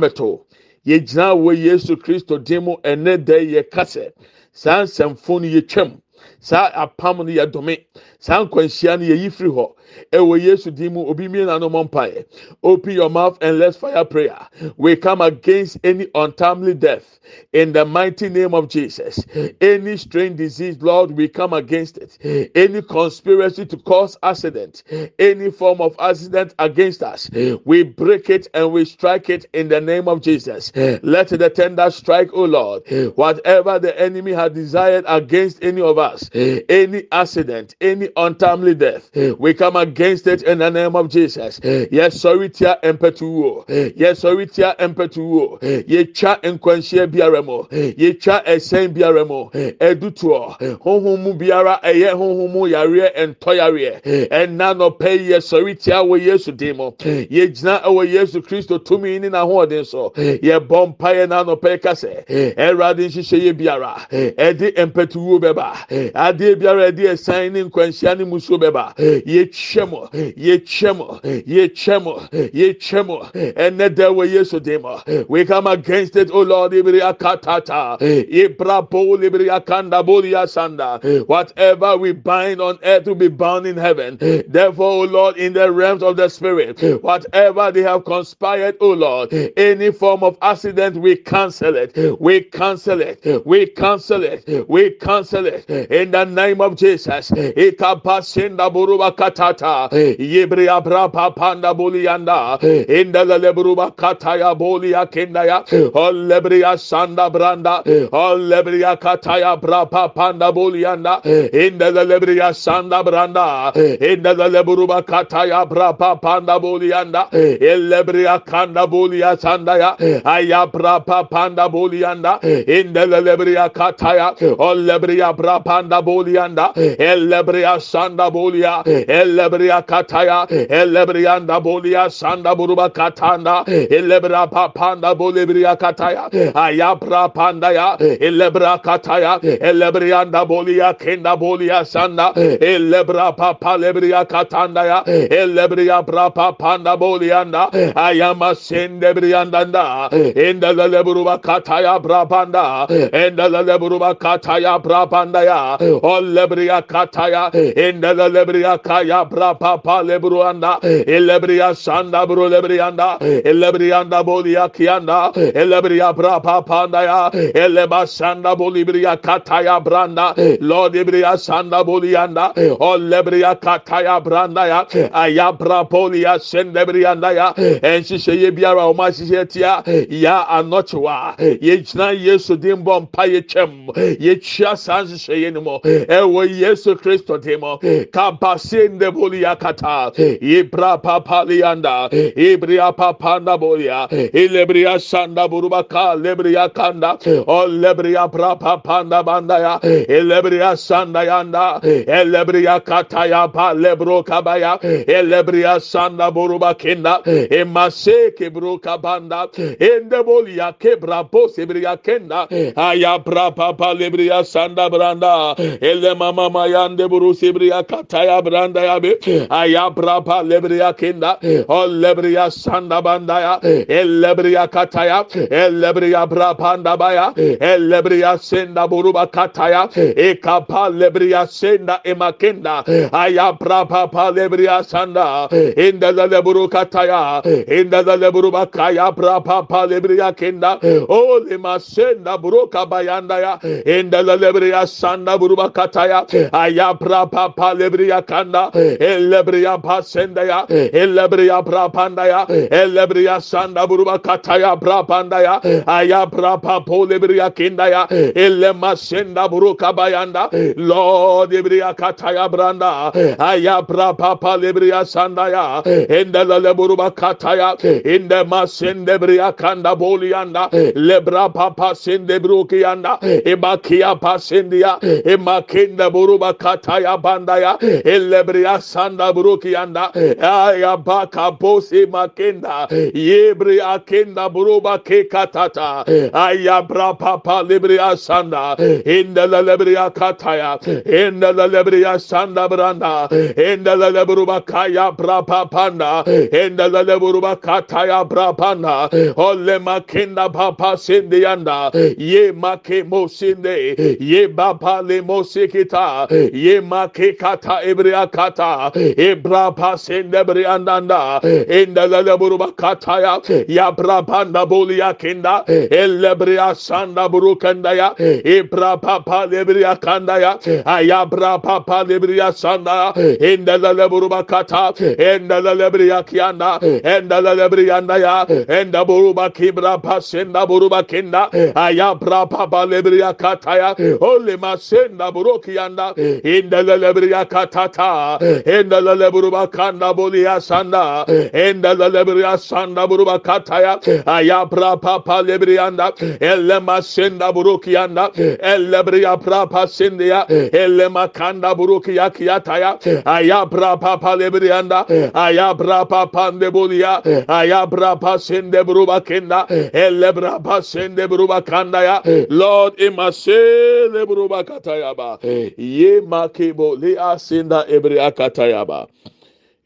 yɛgyina 0.86 1.34
wɔ 1.36 1.56
yesu 1.58 1.96
kristo 1.98 2.38
din 2.44 2.64
mu 2.64 2.76
ɛnɛ 2.84 3.18
dɛ 3.26 3.38
yɛ 3.54 3.70
kasɛ 3.72 4.12
saa 4.52 4.84
nsɛmfo 4.84 5.42
no 5.42 5.48
yɛtwam 5.48 6.02
saa 6.44 6.70
apam 6.86 7.18
no 7.20 7.24
yɛ 7.32 7.50
dome 7.52 7.78
saa 8.20 8.44
nkwanhyia 8.46 9.00
no 9.00 9.06
yɛyi 9.06 9.32
firi 9.32 9.50
hɔ. 9.50 9.72
Ɛwɔ 10.12 10.42
yesu 10.44 10.72
din 10.76 10.94
mu 10.94 11.08
obi 11.08 11.28
mie 11.28 11.46
na 11.46 11.58
no 11.58 11.70
mpaeɛ 11.70 12.26
open 12.64 12.94
your 12.94 13.10
mouth 13.10 13.38
and 13.42 13.60
let's 13.60 13.78
fire 13.78 14.04
prayer. 14.04 14.48
We 14.78 14.96
come 14.98 15.22
against 15.22 15.78
any 15.84 16.08
untimely 16.16 16.74
death. 16.74 17.20
In 17.54 17.72
the 17.74 17.86
mighty 17.86 18.28
name 18.30 18.54
of 18.54 18.68
jesus. 18.68 19.24
Any 19.62 19.98
strange 19.98 20.38
disease 20.38 20.82
lord 20.82 21.12
we 21.12 21.28
come 21.30 21.54
against 21.54 21.98
it. 21.98 22.18
Any 22.56 22.82
conspiracy 22.82 23.66
to 23.68 23.78
cause 23.78 24.18
accident. 24.24 24.84
Any 25.20 25.50
form 25.52 25.80
of 25.82 25.96
accident 26.00 26.54
against 26.60 27.04
us. 27.04 27.30
We 27.66 27.84
break 27.84 28.30
it 28.30 28.48
and 28.54 28.72
we 28.74 28.86
strike 28.86 29.30
it 29.30 29.46
in 29.54 29.70
the 29.70 29.80
name 29.80 30.08
of 30.10 30.22
jesus. 30.22 30.72
Let 30.76 31.30
the 31.30 31.50
tender 31.50 31.90
strike 31.92 32.32
o 32.34 32.44
lord. 32.46 32.84
Whatever 33.16 33.80
the 33.80 34.00
enemy 34.00 34.34
had 34.34 34.54
desired 34.54 35.06
against 35.08 35.64
any 35.64 35.82
of 35.82 35.98
us 35.98 36.30
Eh, 36.34 36.62
any 36.68 37.04
accident 37.12 37.76
any 37.80 38.10
untimely 38.18 38.74
death 38.74 39.10
eh. 39.16 39.34
we 39.38 39.54
come 39.54 39.76
against 39.76 40.26
it 40.26 40.42
in 40.44 40.58
the 40.60 40.70
name 40.70 40.96
of 40.96 41.10
Jesus. 41.10 41.60
Eh. 41.64 41.86
Yes, 41.92 42.20
sorry, 42.20 42.50
tia 42.50 42.80
empetuo. 42.84 43.64
Yes, 43.96 44.20
sorry, 44.20 44.48
tia 44.48 44.76
empetuo. 44.80 45.62
Ye 45.88 46.06
cha 46.06 46.38
nkwanhyia 46.38 47.08
biara 47.08 47.46
mo. 47.46 47.68
Ye 47.72 48.14
cha 48.16 48.42
esen 48.46 48.94
biara 48.94 49.28
mo. 49.28 49.52
Edutuo. 49.54 50.58
Honhom 50.80 51.24
mu 51.24 51.34
biara 51.34 51.80
eye 51.84 52.12
honhom 52.14 52.52
mu 52.52 52.68
yare 52.68 53.12
ento 53.16 53.56
yare. 53.56 54.02
Enna 54.32 54.74
no 54.74 54.92
pay 54.92 55.18
ye 55.18 55.40
sorry 55.40 55.76
tia 55.76 56.04
wo 56.04 56.18
Yesu 56.18 56.56
demo. 56.56 56.96
Ye 57.04 57.48
gyina 57.48 57.84
wo 57.86 58.04
Yesu 58.04 58.42
Kristo 58.42 58.80
tumi 58.80 59.20
ni 59.22 59.30
na 59.30 59.46
hoɔden 59.46 59.86
so. 59.86 60.14
Ye 60.18 60.60
bompa 60.60 61.14
ye 61.14 61.28
na 61.28 61.44
no 61.44 61.56
pay 61.58 61.78
kase. 61.78 62.26
Erade 62.28 63.06
nhyehyɛ 63.08 63.42
ye 63.42 63.54
biara. 63.54 64.08
Ede 64.12 64.74
empetuo 64.76 65.40
beba. 65.40 65.76
Ade 66.24 66.56
biara 66.56 66.88
ede 66.88 67.04
esan 67.04 67.52
ni 67.54 67.64
nkwanhyia 67.64 68.16
ni 68.18 68.24
musuo 68.26 68.58
beba. 68.58 68.94
Ye 68.98 69.46
yɛtwam 69.46 69.92
yɛtwam 70.38 71.22
yɛtwam 71.46 72.06
yɛtwam 72.54 73.10
ɛnɛ 73.34 73.90
dɛ 73.90 74.08
wɔ 74.16 74.32
yesu 74.32 74.60
dim 74.62 74.84
we 75.28 75.44
come 75.46 75.68
against 75.68 76.16
it 76.16 76.32
o 76.32 76.42
lord 76.42 76.72
ibiri 76.72 77.02
akatata 77.02 77.98
ibrabo 78.00 79.18
libiri 79.18 79.50
akanda 79.50 80.04
bolia 80.06 80.46
sanda. 80.48 81.00
Whatever 81.28 81.98
we 81.98 82.14
bind 82.14 82.62
on 82.62 82.80
earth 82.84 83.06
will 83.06 83.16
be 83.16 83.28
bound 83.28 83.66
in 83.68 83.76
heaven. 83.78 84.18
Therefore 84.48 84.92
o 84.92 85.02
lord 85.04 85.38
in 85.38 85.54
the 85.54 85.72
realms 85.72 86.04
of 86.04 86.16
the 86.16 86.30
spirit 86.30 86.80
whatever 87.04 87.72
they 87.72 87.82
have 87.82 88.06
conspired 88.06 88.78
o 88.80 88.92
lord 88.94 89.34
any 89.58 89.92
form 89.92 90.24
of 90.24 90.38
accident 90.42 90.96
we 90.98 91.16
cancel 91.18 91.76
it. 91.76 91.94
We 92.22 92.42
cancel 92.42 93.02
it. 93.02 93.46
We 93.46 93.66
cancel 93.68 94.24
it. 94.24 94.70
We 94.70 94.92
cancel 94.92 95.46
it. 95.48 95.70
In 95.70 96.13
the 96.14 96.26
name 96.26 96.62
of 96.62 96.76
jesus. 96.76 97.32
Ikapasinda 97.32 98.70
buruba 98.72 99.12
katata. 99.12 99.90
Eh. 99.92 100.16
Yebria 100.18 100.82
brapa 100.84 101.36
panda 101.36 101.74
bulianda 101.74 102.62
eh. 102.64 102.86
inda 103.04 103.24
lebruba 103.26 103.92
kataya 103.96 104.56
bolia 104.58 105.06
kendaya 105.12 105.58
eh. 105.74 105.90
olebria 105.94 106.78
sanda 106.78 107.30
branda. 107.34 107.84
Olebria 108.12 108.96
kataya 109.00 109.60
brapa 109.60 110.14
panda 110.14 110.52
bulianda 110.54 111.22
inda 111.24 111.92
lebria 111.92 112.54
sanda 112.54 113.04
branda. 113.04 113.74
Inda 114.00 114.34
lebruba 114.56 115.02
kataya 115.04 115.66
brapa 115.68 116.22
panda 116.22 116.60
bulianda 116.60 117.30
elebria 117.32 118.40
kanda 118.46 118.86
bulia 118.88 119.36
sandaya 119.36 119.98
aya 120.26 120.68
brapa 120.68 121.30
panda 121.30 121.68
bulianda 121.70 122.40
inda 122.42 123.06
lebria 123.08 123.70
kataya. 123.74 124.36
Olebria 124.58 125.34
brapa 125.36 125.82
panda 125.94 126.02
bulianda 126.02 126.74
elebria 126.76 127.80
sanda 127.80 128.32
bulia 128.32 128.84
elebria 128.86 129.82
kataya 129.86 130.48
elebrianda 130.70 131.60
bolia 131.62 132.10
sanda 132.10 132.56
buruba 132.56 132.90
katanda 132.90 133.64
elebra 133.66 134.48
papanda 134.50 135.16
bolebria 135.16 135.76
kataya 135.78 136.30
ayabra 136.56 137.30
pandaya 137.34 137.98
elebra 138.20 138.78
kataya 138.82 139.40
elebrianda 139.42 140.46
bolia 140.48 140.94
kenda 140.98 141.38
bolia 141.38 141.86
sanda 141.86 142.34
elebra 142.34 143.36
papa 143.36 143.78
lebria 143.78 144.26
katanda 144.26 144.86
ya 144.86 145.04
elebria 145.06 146.02
brapa 146.06 146.54
panda 146.58 146.98
bolianda 146.98 147.70
ayama 147.96 148.56
sende 148.56 149.14
brianda 149.14 149.66
da 149.72 150.10
enda 150.12 150.74
leburuba 150.74 151.38
kataya 151.38 152.00
brabanda 152.00 152.88
enda 153.12 153.48
leburuba 153.50 154.16
kataya 154.16 154.80
brabanda 154.80 155.44
ya 155.44 155.78
olebria 156.02 156.82
kataya 156.82 157.52
enda 157.76 158.14
lebria 158.14 158.78
kaya 158.82 159.26
brapa 159.26 159.74
papa 159.74 160.04
lebruanda 160.04 160.80
elebria 161.08 161.74
sanda 161.76 162.28
bro 162.28 162.50
lebrianda. 162.50 163.20
Elebrianda 163.20 164.24
bolia 164.24 164.70
kianda. 164.70 165.34
Elebria 165.34 166.14
brapa 166.16 166.66
panda 166.66 167.04
ya 167.04 167.32
eleba 167.32 168.06
sanda 168.08 168.56
bolibria 168.56 169.18
kataya 169.18 169.84
branda. 169.84 170.34
Lord 170.62 170.94
ebria 170.94 171.38
sanda 171.38 171.84
bolianda. 171.84 172.54
Olebria 172.80 173.56
kataya 173.60 174.22
branda 174.24 174.68
ya 174.68 174.86
ayabra 175.12 175.90
polia 175.90 176.40
sendebrianda 176.40 177.32
ya 177.34 177.54
yɛ 177.54 178.52
biara 178.52 178.84
ɔmo 178.90 179.04
ahyehyɛ 179.08 179.50
tia. 179.50 179.84
Ya 180.10 180.46
anɔkyewa 180.50 181.38
yɛgyina 181.38 182.14
yesu 182.20 182.58
din 182.58 182.84
bɔ 182.84 183.02
mpa 183.04 183.24
yɛtwam 183.28 183.94
yɛkyia 183.96 184.78
saa 184.78 185.04
nhyehyɛ 185.04 185.36
yɛ 185.44 185.54
no 185.54 185.62
mu 185.62 185.73
ɛwɔ 185.82 186.50
yesu 186.60 186.96
kristo 186.96 187.38
din 187.42 187.60
mu 187.60 187.78
kabase 188.12 188.90
ndebolia 188.90 189.56
kata 189.60 190.12
ibra 190.42 190.98
papalianda 191.02 192.10
ibria 192.36 192.92
papanda 192.96 193.58
bolia 193.58 194.08
ilebria 194.34 195.00
sanda 195.00 195.48
burubaka 195.48 196.16
lebria 196.22 196.70
kanda 196.74 197.18
o 197.48 197.68
lebria 197.68 198.28
brapa 198.32 198.84
panda 198.84 199.24
bandaya 199.24 199.80
ilebria 200.08 200.76
sanda 200.78 201.24
yanda 201.26 201.80
elebria 201.84 202.80
kataya 202.84 203.52
pa 203.52 203.74
lebro 203.74 204.24
kabaya 204.24 204.80
elebria 205.08 205.80
sanda 205.80 206.32
buruba 206.32 206.78
kinda 206.78 207.22
emase 207.52 208.32
kebro 208.38 208.80
kabanda 208.82 209.48
ende 209.80 210.24
bolia 210.24 210.74
kebra 210.80 211.24
bose 211.30 211.66
bria 211.68 211.98
kenda 211.98 212.48
aya 212.78 213.20
brapa 213.20 213.78
pa 213.78 213.94
lebria 213.94 214.44
sanda 214.44 214.90
branda 214.90 215.56
ele 215.82 216.14
mama 216.16 216.50
mayande 216.50 217.08
burusi 217.10 217.52
briya 217.54 217.84
kataya 217.84 218.42
branda 218.42 218.82
ya 218.84 219.00
bi. 219.00 219.16
Ayabra 219.50 220.24
pa 220.26 220.44
lebriya 220.44 220.94
kinda. 220.98 221.38
O 221.70 221.88
lebriya 221.88 222.52
sanda 222.52 223.02
bandaya. 223.02 223.60
Ele 223.64 224.36
briya 224.36 224.68
kataya. 224.68 225.26
Ele 225.34 225.94
briya 225.94 226.30
bra 226.30 226.54
panda 226.54 226.98
baya 226.98 227.34
ele 227.36 228.38
senda 228.40 228.88
buruba 228.88 229.28
kataya. 229.28 229.90
E 229.96 230.36
kapa 230.36 230.90
lebriya 230.90 231.48
senda 231.48 232.02
emakenda 232.06 232.84
ayabra 233.12 233.88
pa 233.88 234.08
pa 234.08 234.32
lebriya 234.32 234.84
sanda. 234.84 235.48
İnda 235.52 236.10
le 236.12 236.42
buru 236.46 236.70
kataya. 236.70 237.42
İnda 237.46 238.20
le 238.20 238.34
buru 238.34 238.52
bakaya 238.52 239.12
bra 239.18 239.40
pa 239.44 239.88
lebriya 239.88 240.36
kinda. 240.36 240.80
O 241.08 241.40
lima 241.50 241.80
senda 241.80 242.38
buruka 242.38 242.86
bayanda 242.92 243.40
ya 243.40 243.60
inda 243.86 244.20
le 244.28 244.38
lebriya 244.42 244.88
sanda 244.88 245.38
buru 245.40 245.53
kuruba 245.54 245.70
kataya 245.70 246.26
ayapra 246.52 247.30
papa 247.32 247.74
lebriya 247.74 248.26
kanda 248.26 248.72
elebriya 248.74 249.78
pasendaya 249.82 250.66
elebriya 250.68 251.64
prapandaya 251.64 252.46
elebriya 252.48 253.40
sanda 253.42 253.88
buruba 253.88 254.20
kataya 254.20 254.76
prapandaya 254.80 255.62
ayapra 255.86 256.62
papo 256.62 257.06
lebriya 257.06 257.52
kindaya 257.54 258.08
elle 258.36 258.74
masenda 258.74 259.48
buruka 259.50 259.94
bayanda 259.94 260.50
lord 260.78 261.52
ebriya 261.52 261.94
kataya 261.96 262.50
branda 262.50 263.12
ayapra 263.40 264.18
papa 264.18 264.58
lebriya 264.58 265.06
sandaya 265.06 265.84
endele 265.86 266.74
buruba 266.74 267.12
kataya 267.12 267.78
inde 268.06 268.44
masende 268.48 269.18
briya 269.20 269.56
kanda 269.56 269.96
boliyanda 269.96 270.70
lebra 270.96 271.54
papa 271.54 271.96
sende 271.96 272.40
brukiyanda 272.40 273.20
ebakiya 273.22 274.20
pasendiya 274.20 275.00
e 275.04 275.36
imakenda 275.44 276.10
buruba 276.10 276.54
kataya 276.54 277.18
bandaya 277.18 277.78
elebriya 277.80 278.82
sanda 278.82 279.34
brukiyanda 279.34 280.14
aya 280.42 280.98
baka 280.98 281.52
bosi 281.52 282.06
makenda 282.08 282.88
yebri 283.14 283.80
akenda 283.80 284.50
buruba 284.50 284.98
ke 285.04 285.28
katata. 285.30 286.04
Aya 286.34 286.82
bra 286.82 287.14
papa 287.14 287.64
lebriya 287.64 288.16
sanda 288.18 288.76
inda 289.06 289.48
lebriya 289.48 290.14
kataya 290.14 290.80
inda 291.06 291.54
lebriya 291.54 292.20
sanda 292.20 292.68
branda 292.70 293.28
inda 293.58 293.96
lebruba 293.98 294.66
kaya 294.66 295.12
bra 295.12 295.42
panda 295.42 296.24
inda 296.26 296.90
lebruba 296.90 297.56
kataya 297.60 298.28
bra 298.28 298.54
panda. 298.54 299.10
Ole 299.38 299.80
makenda 299.80 300.52
papa 300.52 300.96
sendianda 300.98 301.92
ye 302.18 302.52
make 302.52 303.04
mosinde 303.10 304.20
ye 304.20 304.48
baba 304.48 305.02
le 305.04 305.22
mosikita 305.34 306.28
ye 306.54 306.82
makikata 306.82 307.82
ebriakata 307.84 308.92
ebrapa 309.18 309.98
sende 309.98 310.44
briandanda 310.48 311.40
endelele 311.78 312.38
buruba 312.38 312.72
kataya 312.76 313.42
ya 313.68 313.92
brabanda 313.92 314.66
bolia 314.66 315.14
kinda 315.18 315.64
elle 315.68 316.36
briasanda 316.36 317.30
burukanda 317.30 317.94
ya 317.94 318.14
ebrapa 318.18 319.26
pa 319.26 319.46
lebria 319.46 319.96
kanda 320.00 320.38
ya 320.40 320.54
aya 320.86 321.26
brapa 321.26 321.86
pa 321.86 322.04
lebria 322.04 322.52
sanda 322.54 323.14
endelele 323.50 324.10
buruba 324.10 324.44
kata 324.44 324.94
endelele 325.18 325.90
bria 325.92 326.24
kianda 326.24 326.80
endelele 326.82 327.70
brianda 327.70 328.18
ya 328.18 328.46
enda 328.70 329.06
buruba 329.06 329.50
kibra 329.50 329.98
pa 330.02 330.22
senda 330.22 330.66
buruba 330.66 331.04
kinda 331.04 331.50
aya 331.76 332.16
brapa 332.16 332.68
pa 332.70 332.86
lebria 332.86 333.34
kataya 333.34 333.96
ole 334.22 334.58
masenda 334.58 335.23
kanda 335.24 335.36
buru 335.36 335.62
kiyanda 335.62 336.14
indelele 336.44 337.16
bir 337.16 337.30
yakatata. 337.30 338.38
İndelele 338.66 339.34
buru 339.34 339.52
bakanda 339.52 340.18
bolu 340.18 340.38
yasanda. 340.38 341.26
İndelele 341.54 342.28
bir 342.28 342.36
yasanda 342.36 343.10
buru 343.10 343.26
bakataya. 343.26 344.00
Ayapra 344.26 344.96
papa 344.96 345.36
lebriyanda 345.38 346.12
elle 346.42 346.80
masenda 346.80 347.56
buru 347.56 347.80
kiyanda 347.80 348.32
elle 348.60 349.08
bir 349.08 349.14
yapra 349.14 349.66
pasindiya 349.70 350.48
elle 350.74 351.08
makanda 351.08 351.78
buru 351.78 352.02
kiyakiyataya 352.02 353.00
ayapra 353.26 354.00
papa 354.00 354.30
lebriyanda 354.40 355.06
ayapra 355.34 356.06
papande 356.06 356.74
bolu 356.74 356.94
ya. 356.94 357.22
Ayapra 357.48 358.20
pasinde 358.20 358.88
buru 358.88 359.08
bakenda. 359.08 359.68
Elle 359.94 360.36
bra 360.36 360.60
pasinde 360.64 361.30
buru 361.30 361.48
bakanda 361.50 362.02
ya 362.04 362.24
Lord 362.52 363.00
imasele 363.00 364.28
buru 364.28 364.50
bakataya. 364.50 365.13
katayaba. 365.16 365.40
Ye 365.78 366.22
makebo 366.22 366.96
le 366.96 367.16
asinda 367.16 367.86
ebre 367.88 368.20
akatayaba. 368.22 369.08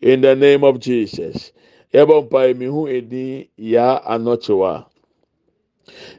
In 0.01 0.21
the 0.21 0.35
name 0.35 0.63
of 0.63 0.79
Jesus. 0.79 1.51
Ebon 1.93 2.27
pa 2.29 2.53
mihu 2.53 2.87
edi 2.89 3.49
ya 3.57 4.01
anochewa. 4.05 4.85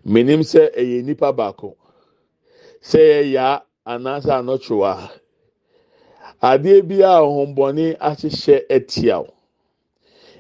Menim 0.05 0.40
sɛ 0.40 0.75
ɛyɛ 0.75 1.05
nipa 1.05 1.33
baako. 1.33 1.77
Sɛ 2.83 2.99
ɛyɛ 2.99 3.33
ya 3.33 3.61
anaasɛ 3.87 4.33
anɔkyewa. 4.40 5.11
Adeɛ 6.42 6.83
biara 6.83 7.25
ahombɔne 7.25 7.97
ahyehyɛ 7.99 8.66
atia 8.71 9.21
wo. 9.21 9.35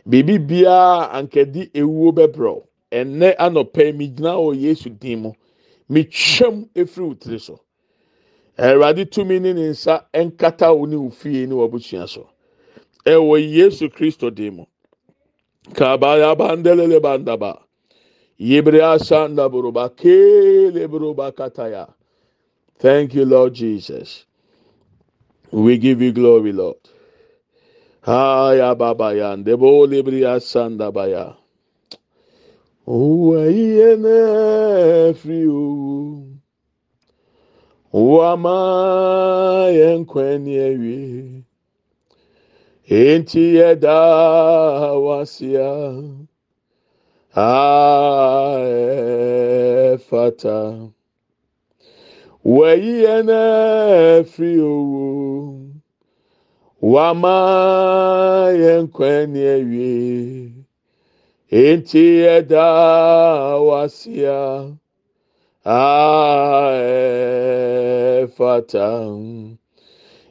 Biribi 0.08 0.38
biara 0.38 1.10
ankadi 1.12 1.70
ewuo 1.74 2.12
bɛbrɛw. 2.12 2.62
Ɛnɛ 2.92 3.36
anɔpɛ 3.36 3.94
mi 3.96 4.08
gyina 4.08 4.34
wɔ 4.36 4.56
Yesu 4.60 4.90
din 4.90 5.22
mu. 5.22 5.32
Metwam 5.90 6.68
efiri 6.74 7.06
wo 7.06 7.14
tiri 7.14 7.40
so. 7.40 7.60
Awurade 8.58 9.04
tumi 9.10 9.40
ne 9.40 9.52
ne 9.54 9.68
nsa 9.70 10.04
nkata 10.14 10.72
wo 10.72 10.86
ne 10.86 10.96
wo 10.96 11.10
fie 11.10 11.46
ne 11.46 11.54
w'abusua 11.54 12.08
so. 12.08 12.28
Ɛwɔ 13.06 13.36
yesu 13.40 13.88
kristo 13.90 14.30
dim 14.34 14.56
mu. 14.56 14.66
Kabaya 15.74 16.34
bandelele 16.36 17.00
bandaba. 17.00 17.58
Yebre 18.38 18.80
asanda 18.82 19.48
buruba 19.50 19.88
kele 19.96 20.88
buruba 20.88 21.32
kataya. 21.32 21.88
Thank 22.78 23.14
you 23.14 23.24
lord 23.24 23.54
jesus. 23.54 24.26
We 25.52 25.78
give 25.78 26.02
you 26.02 26.12
glory 26.12 26.52
lord. 26.52 26.76
Haya 28.02 28.74
baba 28.74 29.12
ya 29.14 29.36
ndebo 29.36 29.86
libri 29.86 30.24
asanda 30.26 30.92
baya. 30.92 31.34
Uwayene 32.86 34.14
friu 35.14 36.37
Wama 37.92 39.68
yenkweni 39.72 40.54
ewi 40.54 41.44
Enti 42.88 43.54
yeda 43.56 44.00
wasia. 45.04 46.02
Aefata. 47.34 47.68
Uwayene 52.44 53.44
friu 54.24 55.68
Wama 56.82 58.50
yenkweni 58.54 59.40
ewi 59.40 60.52
enti 61.50 62.04
ɛda 62.36 62.66
wasia 63.68 64.77
aefatan 65.68 66.88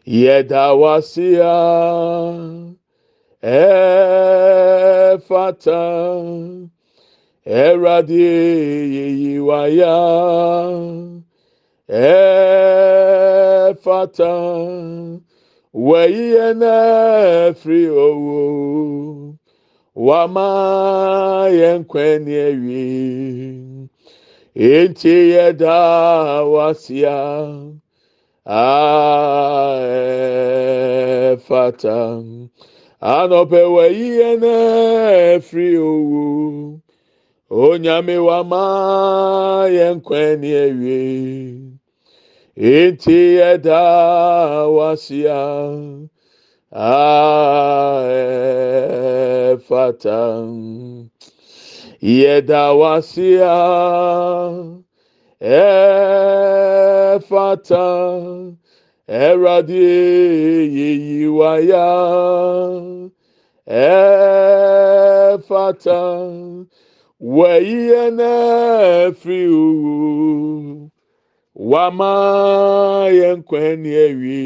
yedawasia 0.06 1.58
efatan 5.06 6.26
eradi 7.46 8.26
yeyiwaya 8.98 10.02
efatan 13.38 15.22
wẹ̀yíyẹ 15.88 16.48
náà 16.62 17.54
firi 17.60 17.84
owó 18.08 18.42
wàá 20.06 20.26
máa. 20.34 21.08
enti 24.58 25.16
yɛda 25.34 25.78
wasia. 26.54 27.18
Aɛfata 28.48 29.20
anɔpɛ 33.02 33.62
wayiɛ 33.76 34.30
nɛ 34.42 34.54
firi 35.48 35.78
owu. 35.78 36.80
Onyame 37.52 38.16
wama 38.28 38.64
yɛnkwɛne 39.78 40.50
awie. 40.66 41.02
Enti 42.58 43.20
yɛda 43.38 43.82
wasia. 44.76 45.40
Aɛfata 46.74 48.10
yedawasia 52.02 53.58
efata 55.40 57.88
eradi 59.08 59.86
yeyiwaya 60.78 61.88
efata 64.88 66.02
weyiye 67.20 68.04
n'efiri 68.18 69.48
uwu 69.48 70.90
wama 71.56 72.14
yɛ 73.18 73.30
nkwenni 73.38 73.92
ewi 74.06 74.44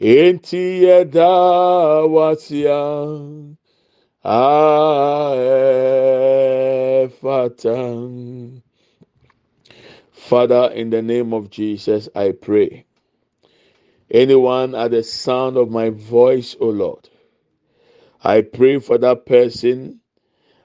enti 0.00 0.62
yedawasia. 0.84 2.80
Aɛfata 4.24 5.82
Father, 10.12 10.70
in 10.74 10.90
the 10.90 11.00
name 11.00 11.32
of 11.32 11.48
Jesus, 11.50 12.08
I 12.14 12.32
pray. 12.32 12.84
Anyone 14.10 14.74
at 14.74 14.90
the 14.90 15.02
sound 15.02 15.56
of 15.56 15.70
my 15.70 15.90
voice, 15.90 16.56
O 16.60 16.68
Lord, 16.68 17.08
I 18.22 18.42
pray 18.42 18.78
for 18.80 18.98
that 18.98 19.24
person. 19.26 20.00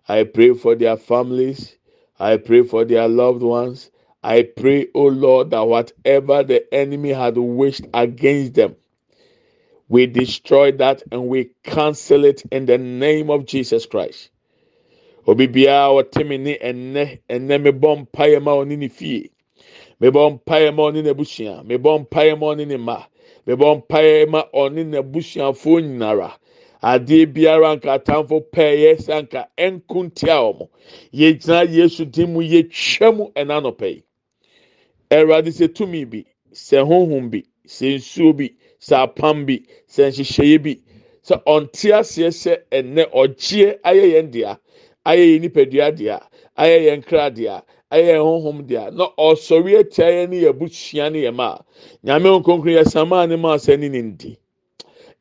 I 0.08 0.24
pray 0.26 0.54
for 0.54 0.76
their 0.76 0.98
families. 0.98 1.78
I 2.20 2.38
pray 2.38 2.64
for 2.64 2.86
their 2.86 3.08
loved 3.08 3.42
ones. 3.44 3.92
I 4.24 4.44
pray, 4.44 4.88
O 4.96 5.04
Lord, 5.06 5.52
that 5.52 5.68
whatever 5.68 6.44
the 6.44 6.74
enemy 6.74 7.10
had 7.10 7.38
wished 7.38 7.86
against 7.94 8.56
them, 8.56 8.76
we 9.90 10.06
destroy 10.06 10.72
that 10.74 11.04
and 11.12 11.28
we 11.28 11.52
cancel 11.64 12.26
it 12.26 12.44
in 12.52 12.66
the 12.66 12.78
name 12.78 13.30
of 13.30 13.46
Jesus 13.46 13.86
Christ. 13.86 14.30
Obi 15.28 15.48
biara 15.48 16.04
ɔtemi 16.04 16.40
ne 16.40 16.58
ɛnɛ 16.58 17.20
ɛnɛ 17.30 17.64
mebɔ 17.64 18.08
mpaeɛ 18.08 18.42
ma 18.44 18.52
ɔne 18.52 18.78
ne 18.78 18.88
fie. 18.88 19.30
Mebɔ 20.02 20.40
mpaeɛ 20.44 20.76
ma 20.76 20.84
ɔne 20.84 21.04
n'abusua 21.04 21.66
mebɔ 21.66 22.08
mpaeɛ 22.08 22.40
ma 22.40 22.48
ɔne 22.48 22.68
ne 22.68 22.78
mma 22.78 23.06
mebɔ 23.48 23.84
mpaeɛ 23.88 24.30
ma 24.30 24.44
ɔne 24.54 24.84
n'abusuafoɔ 24.92 25.82
nyinara. 25.84 26.34
Adeɛ 26.84 27.26
biara 27.34 27.76
nka 27.78 27.94
atamfo 28.00 28.44
pɛɛyɛ 28.52 29.02
sanka 29.02 29.48
ɛnko 29.58 30.12
ntia 30.12 30.38
wɔn 30.44 30.68
yesu 31.72 32.06
dim 32.06 32.34
mu 32.34 32.42
yɛtwa 32.42 33.16
mu 33.16 33.32
ɛna 33.36 33.62
anɔpɛ 33.62 33.88
yi 33.88 34.04
ɛwurade 35.10 35.52
sɛ 35.52 35.74
tumi 35.74 36.04
bi 36.10 36.26
sɛ 36.52 36.84
honhom 36.86 37.30
bi 37.32 37.44
sɛ 37.66 37.96
nsuo 37.96 38.34
bi 38.36 38.50
sɛ 38.88 38.96
apam 39.08 39.46
bi 39.46 39.56
sɛ 39.88 40.04
nhyehyɛeɛ 40.12 40.64
bi. 40.64 40.74
Sɛ 41.24 41.36
ɔnte 41.46 41.88
aseɛ 42.00 42.30
sɛ 42.32 42.54
ɛnɛ 42.72 43.04
ɔgyeɛ 43.12 43.80
ayɛ 43.90 44.06
yɛn 44.14 44.32
dea 44.32 44.60
ayɛ 45.06 45.24
yɛn 45.32 45.42
nipadua 45.42 45.92
dea 45.96 46.20
ayɛ 46.58 46.78
yɛn 46.88 47.02
kra 47.08 47.30
dea 47.30 47.64
ayɛ 47.92 48.12
yɛn 48.12 48.24
honhom 48.28 48.68
dea 48.68 48.92
na 48.92 49.06
ɔsɔre 49.18 49.80
atia 49.80 50.08
yɛn 50.12 50.30
ne 50.30 50.42
yɛabusua 50.44 51.12
ne 51.12 51.20
yɛn 51.24 51.36
ma 51.36 51.54
a 51.56 51.64
nyame 52.06 52.28
nkonkron 52.40 52.76
yɛsamaa 52.78 53.30
ne 53.30 53.36
ma 53.38 53.56
sɛ 53.56 53.80
ne 53.80 53.88
ne 53.90 54.02
ndi. 54.02 54.38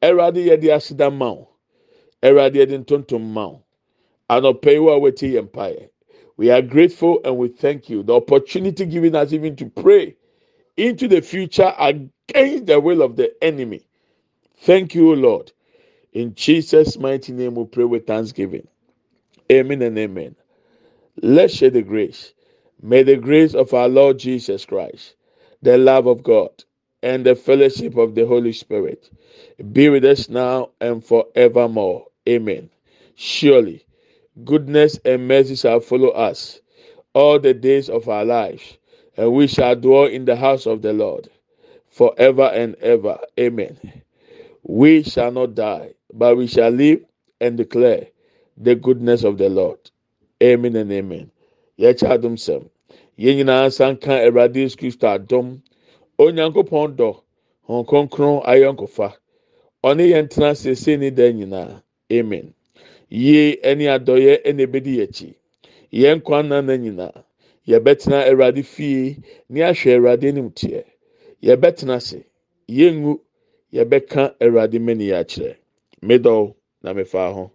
Awurade 0.02 0.42
yɛde 0.44 0.68
ahyeda 0.74 1.10
ma 1.10 1.30
wo. 1.32 1.48
Awurade 2.22 2.56
yɛde 2.58 2.84
ntontom 2.84 3.22
ma 3.22 3.46
wo. 3.46 3.62
Anɔpɛ 4.28 4.72
yi 4.72 4.78
wo 4.80 4.90
a 4.90 4.98
woatie 5.00 5.32
yɛn 5.34 5.48
mpaeɛ. 5.50 5.88
We 6.36 6.50
are 6.50 6.62
grateful 6.62 7.20
and 7.24 7.36
we 7.38 7.48
thank 7.48 7.88
you. 7.88 8.02
The 8.02 8.14
opportunity 8.14 8.86
given 8.86 9.14
us 9.14 9.32
even 9.32 9.54
to 9.56 9.66
pray 9.66 10.16
into 10.76 11.08
the 11.08 11.22
future 11.22 11.74
against 11.78 12.66
the 12.66 12.80
will 12.80 13.02
of 13.02 13.16
the 13.16 13.32
enemy. 13.42 13.82
Thank 14.58 14.94
you, 14.94 15.14
Lord. 15.16 15.52
In 16.12 16.34
Jesus' 16.34 16.98
mighty 16.98 17.32
name, 17.32 17.54
we 17.56 17.64
pray 17.66 17.84
with 17.84 18.06
thanksgiving. 18.06 18.68
Amen 19.50 19.82
and 19.82 19.98
amen. 19.98 20.36
Let's 21.22 21.54
share 21.54 21.70
the 21.70 21.82
grace. 21.82 22.34
May 22.82 23.02
the 23.02 23.16
grace 23.16 23.54
of 23.54 23.74
our 23.74 23.88
Lord 23.88 24.18
Jesus 24.18 24.64
Christ, 24.66 25.16
the 25.62 25.78
love 25.78 26.06
of 26.06 26.22
God, 26.22 26.50
and 27.02 27.26
the 27.26 27.36
fellowship 27.36 27.96
of 27.96 28.14
the 28.14 28.26
Holy 28.26 28.52
Spirit 28.52 29.10
be 29.72 29.88
with 29.90 30.04
us 30.04 30.28
now 30.28 30.70
and 30.80 31.04
forevermore. 31.04 32.06
Amen. 32.28 32.70
Surely 33.16 33.84
goodness 34.44 34.98
and 35.04 35.28
mercy 35.28 35.56
shall 35.56 35.80
follow 35.80 36.10
us 36.10 36.60
all 37.14 37.38
the 37.38 37.54
days 37.54 37.90
of 37.90 38.08
our 38.08 38.24
lives, 38.24 38.78
and 39.22 39.32
we 39.32 39.46
shall 39.46 39.76
dwell 39.76 40.06
in 40.06 40.24
the 40.24 40.34
house 40.34 40.66
of 40.66 40.82
the 40.82 40.92
Lord 40.92 41.28
forever 41.88 42.50
and 42.52 42.74
ever. 42.76 43.20
Amen. 43.38 43.78
We 44.64 45.04
shall 45.04 45.30
not 45.30 45.54
die, 45.54 45.94
but 46.12 46.36
we 46.36 46.48
shall 46.48 46.70
live 46.70 47.04
and 47.40 47.56
declare 47.56 48.08
the 48.56 48.74
goodness 48.74 49.22
of 49.22 49.38
the 49.38 49.48
Lord. 49.48 49.78
Amen 50.42 50.74
and 50.74 50.90
amen. 50.90 51.30
Yɛkyɛ 51.78 52.18
adom 52.18 52.34
sɛm. 52.34 52.68
Yɛn 53.16 53.36
nyinaa 53.36 53.72
san 53.72 53.96
ka 53.96 54.10
Awurade 54.10 54.56
Yesu 54.56 54.76
Kristo 54.76 55.06
adom. 55.16 55.62
Onyankopɔn 56.18 56.96
dɔ. 56.96 57.20
Hɔn 57.68 57.86
kronkron 57.86 58.44
ayɔnkofa. 58.44 59.14
Ɔne 59.84 60.02
yɛn. 60.10 61.82
Amen. 62.12 62.54
yie 63.08 63.60
ne 63.76 63.86
adɔeɛ 63.86 64.52
na 64.54 64.62
ebedi 64.62 65.00
akyi 65.00 65.34
yɛn 65.92 66.22
kwan 66.24 66.48
nana 66.48 66.76
nyinaa 66.76 67.22
yɛbɛtena 67.68 68.28
awurade 68.28 68.64
fie 68.64 69.18
ne 69.48 69.60
ahwɛ 69.60 69.96
awurade 69.96 70.24
anim 70.28 70.50
teɛ 70.50 70.84
yɛbɛtena 71.42 71.96
ase. 71.96 72.24
Yɛngu 72.68 73.20
yɛbɛka 73.72 74.36
awurade 74.40 74.80
mani 74.80 75.08
akyerɛ. 75.10 75.56
Middle 76.02 76.56
na 76.82 76.92
mefa 76.94 77.32
ho. 77.34 77.52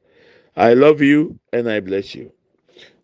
I 0.56 0.74
love 0.74 1.02
you 1.02 1.40
and 1.54 1.70
i 1.70 1.80
bless 1.80 2.16
you. 2.16 2.32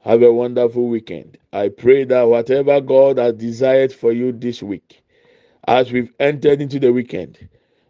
Have 0.01 0.23
a 0.23 0.33
wonderful 0.33 0.87
weekend. 0.87 1.37
I 1.53 1.69
pray 1.69 2.03
that 2.05 2.23
whatever 2.23 2.81
god 2.81 3.17
has 3.19 3.33
desired 3.35 3.93
for 3.93 4.11
you 4.11 4.31
this 4.31 4.63
week 4.63 5.03
as 5.67 5.91
we've 5.91 6.13
entered 6.19 6.61
into 6.61 6.79
the 6.79 6.91
weekend 6.91 7.37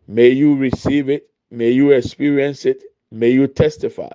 may 0.08 0.30
you 0.30 0.56
receive 0.56 1.10
it 1.10 1.30
may 1.52 1.72
you 1.72 1.92
experience 1.92 2.66
it 2.66 2.84
may 3.12 3.30
you 3.32 3.48
testify 3.48 4.12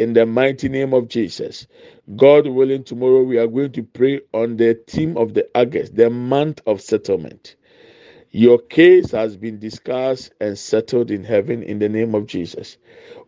in 0.00 0.14
the 0.14 0.26
mighty 0.26 0.70
name 0.70 0.94
of 0.94 1.08
Jesus. 1.08 1.68
God 2.16 2.48
willing, 2.48 2.84
tomorrow 2.84 3.22
we 3.22 3.38
are 3.38 3.48
going 3.48 3.72
to 3.74 3.84
pray 3.84 4.22
on 4.34 4.58
the 4.58 4.74
theme 4.88 5.16
of 5.18 5.34
the 5.34 5.48
August, 5.54 5.96
the 5.96 6.10
month 6.10 6.62
of 6.66 6.80
settlement. 6.82 7.56
Your 8.32 8.58
case 8.60 9.12
has 9.12 9.36
been 9.36 9.58
discussed 9.60 10.32
and 10.40 10.58
settled 10.58 11.10
in 11.10 11.24
heaven 11.24 11.62
in 11.64 11.80
the 11.80 11.88
name 11.88 12.14
of 12.14 12.26
Jesus. 12.26 12.78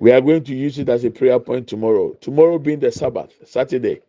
We 0.01 0.13
are 0.13 0.21
going 0.23 0.45
to 0.45 0.55
use 0.57 0.79
it 0.79 0.89
as 0.89 1.05
a 1.05 1.11
prayer 1.11 1.41
point 1.41 1.69
tomorrow. 1.69 2.15
Tomorrow 2.21 2.59
being 2.61 2.81
the 2.81 2.93
Sabbath, 2.93 3.33
Saturday, 3.47 4.01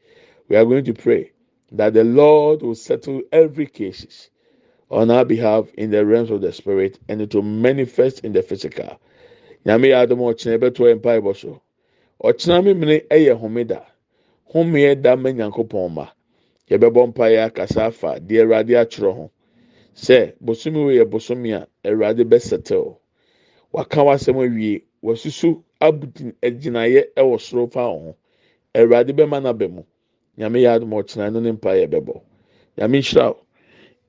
we 0.49 0.55
are 0.57 0.65
going 0.65 0.85
to 0.85 0.93
pray 0.93 1.33
that 1.73 1.93
the 1.93 2.03
Lord 2.05 2.61
will 2.63 2.75
settle 2.75 3.21
every 3.31 3.67
case 3.67 4.29
on 4.91 5.11
our 5.11 5.25
behalf 5.25 5.67
in 5.77 5.91
the 5.91 6.05
realms 6.05 6.31
of 6.31 6.41
the 6.41 6.53
spirit 6.53 6.99
and 7.09 7.21
it 7.21 7.35
will 7.35 7.43
manifest 7.43 8.21
in 8.21 8.33
the 8.33 8.43
physical. 8.43 8.99
Ɔkyena 12.23 12.63
memene 12.63 12.95
yɛ 13.09 13.33
homeda. 13.39 13.85
Homeɛ 14.53 15.01
da 15.01 15.15
ma 15.15 15.29
nyankopɔn 15.31 15.91
ma. 15.93 16.07
Yɛbɛbɔ 16.69 17.07
mpaeɛ 17.13 17.45
akasa 17.45 17.85
afa 17.87 18.19
deɛ 18.19 18.41
awurade 18.43 18.73
atwerɛ 18.75 19.13
ho. 19.15 19.31
Sɛ 19.95 20.33
bosomi 20.39 20.79
wo 20.83 20.89
yɛ 20.91 21.05
bosomi 21.09 21.53
a 21.53 21.67
awurade 21.85 22.23
bɛsɛtɛw 22.23 22.97
waka 23.71 23.99
w'asɛm 24.03 24.37
awie. 24.37 24.83
Wasusu 25.03 25.63
abudin 25.81 26.33
agyinaeɛ 26.41 27.13
wɔ 27.17 27.39
soro 27.39 27.67
fa 27.71 27.87
wo 27.91 27.99
ho. 27.99 28.15
Awurade 28.75 29.11
bɛma 29.13 29.41
n'aba 29.41 29.67
mu. 29.69 29.83
Nyame 30.37 30.61
yɛ 30.61 30.75
adum 30.79 30.91
ɔkyena 30.91 31.31
no 31.33 31.39
ne 31.39 31.51
mpaeɛ 31.51 31.87
bɛbɔ. 31.89 32.21
Nyame 32.77 32.99
nhyira 32.99 33.27
wo. 33.35 33.45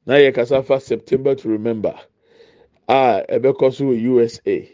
Na 0.06 0.14
yɛ 0.16 0.34
kasa 0.34 0.62
fa 0.62 0.78
september 0.80 1.34
to 1.34 1.48
remember 1.48 1.94
a 2.88 3.24
ɛbɛkɔ 3.28 3.72
so 3.72 3.84
wɔ 3.86 3.96
usa 4.22 4.68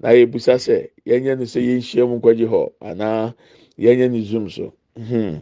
na 0.00 0.08
yɛbusa 0.12 0.54
sɛ 0.58 0.88
yɛnyɛ 1.06 1.38
no 1.38 1.44
sɛ 1.44 1.60
yɛnhyia 1.60 2.04
mu 2.08 2.16
nkɔgye 2.20 2.46
hɔ 2.46 2.72
anaa 2.80 3.34
yɛnyɛ 3.78 4.10
no 4.10 4.20
zoom 4.20 4.48
so. 4.50 4.72
Hmm. 4.96 5.38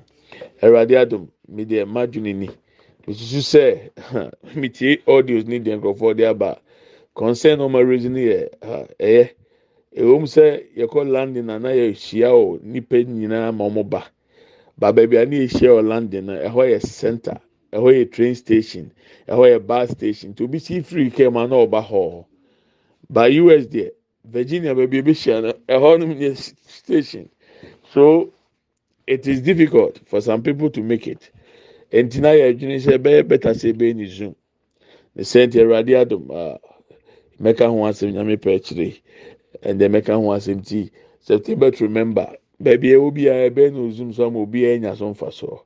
awurade 0.62 0.94
adom 0.96 1.28
medeɛ 1.50 1.84
madwene 1.86 2.32
ni 2.34 2.48
mesusu 3.07 3.40
sɛ 3.42 3.90
metie 4.61 4.98
audios 5.07 5.46
ne 5.46 5.59
deɛ 5.59 6.28
aba. 6.30 6.61
Concern 7.14 7.59
ɔma 7.61 7.86
raise 7.88 8.09
no 8.09 8.18
yɛ 8.18 8.48
ɛyɛ. 8.98 9.30
Ɛwom 9.96 10.24
sɛ 10.26 10.62
yɛkɔ 10.76 11.09
landing 11.11 11.46
na 11.46 11.59
na 11.59 11.68
yɛhyia 11.70 12.30
wɔ 12.30 12.62
nipa 12.62 12.96
nyinaa 13.05 13.52
ma 13.55 13.64
ɔmo 13.68 13.88
ba. 13.88 14.05
Ba 14.78 14.92
baabi 14.92 15.16
a 15.22 15.26
ne 15.26 15.46
yɛhyia 15.46 15.70
wɔ 15.78 15.86
landing 15.86 16.26
no 16.26 16.32
ɛhɔ 16.32 16.70
yɛ 16.74 16.80
center 16.82 17.38
ɛhɔ 17.72 17.90
yɛ 17.94 18.11
train 18.12 18.34
station 18.34 18.92
ɛhɔ 19.28 19.50
yɛ 19.52 19.66
bus 19.66 19.90
station. 19.90 20.32
Nti 20.34 20.61
si 20.61 20.80
firi 20.80 21.11
kɛm 21.11 21.36
a 21.44 21.46
na 21.48 21.57
ɔba 21.66 22.24
ba 23.11 23.22
us 23.28 23.66
deɛ 23.66 23.90
virginia 24.24 24.74
baabi 24.74 24.98
ebehyia 25.02 25.42
no 25.42 25.52
ɛhɔ 25.68 26.00
nom 26.00 26.34
station. 26.36 27.28
So 27.92 28.32
it 29.06 29.26
is 29.26 29.42
difficult 29.42 30.00
for 30.06 30.20
some 30.20 30.42
people 30.42 30.70
to 30.70 30.82
make 30.82 31.06
it. 31.06 31.30
Ntina 31.92 32.34
yɛ 32.38 32.54
adwene 32.56 32.80
sɛ 32.80 32.98
ɛbɛyɛ 32.98 33.28
better 33.28 33.50
sɛ 33.50 33.72
ɛbɛyɛ 33.74 33.96
ne 33.96 34.06
zoom 34.06 34.34
ne 35.16 35.22
sɛnti 35.22 35.60
awurade 35.60 35.94
adum 35.96 36.30
aa 36.30 36.58
mɛka 37.40 37.68
ho 37.70 37.76
asɛm 37.86 38.12
nyame 38.12 38.36
pɛ 38.36 38.56
akyire 38.56 38.96
ɛnna 39.62 39.88
mɛka 39.90 40.14
ho 40.16 40.30
asɛm 40.32 40.66
ti 40.66 40.90
september 41.20 41.70
to 41.70 41.84
remember 41.84 42.36
baabi 42.62 42.90
ɛwɔ 42.92 43.14
bi 43.14 43.22
a 43.28 43.50
ɛbɛyɛ 43.50 43.92
zoom 43.92 44.12
so 44.12 44.26
ama 44.26 44.40
obi 44.40 44.62
ɛnya 44.62 44.96
so. 44.96 45.10
Nfa 45.12 45.32
so 45.32 45.62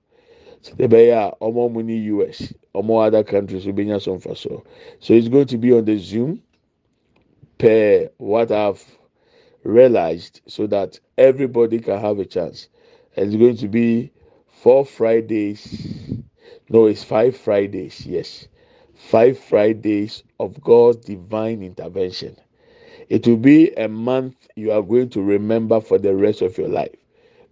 ɛbɛyɛ 0.78 1.12
a 1.14 1.36
ɔmo 1.44 1.70
ɔmo 1.70 1.84
ne 1.84 1.96
us 2.28 2.52
ɔmo 2.74 3.06
other 3.06 3.24
countries 3.24 3.66
obi 3.66 3.84
nya 3.86 4.00
so 4.00 4.16
nfa 4.16 4.36
so. 4.36 4.64
So 5.00 5.14
it's 5.14 5.28
going 5.28 5.46
to 5.46 5.58
be 5.58 5.72
on 5.72 5.84
the 5.84 5.96
zoom 5.98 6.42
per 7.58 8.10
what 8.18 8.52
I've 8.52 8.84
realized 9.64 10.40
so 10.46 10.66
that 10.68 10.98
everybody 11.18 11.80
can 11.80 12.00
have 12.00 12.18
a 12.18 12.24
chance. 12.24 12.68
It's 13.16 13.36
going 13.36 13.56
to 13.58 13.68
be 13.68 14.12
four 14.46 14.84
Fridays. 14.84 16.12
No, 16.70 16.86
it's 16.86 17.04
five 17.04 17.36
Fridays. 17.36 18.06
Yes. 18.06 18.48
Five 18.94 19.38
Fridays 19.38 20.22
of 20.38 20.60
God's 20.62 21.04
divine 21.06 21.62
intervention. 21.62 22.36
It 23.08 23.26
will 23.26 23.36
be 23.38 23.70
a 23.72 23.88
month 23.88 24.48
you 24.56 24.72
are 24.72 24.82
going 24.82 25.08
to 25.10 25.22
remember 25.22 25.80
for 25.80 25.98
the 25.98 26.14
rest 26.14 26.42
of 26.42 26.58
your 26.58 26.68
life 26.68 26.94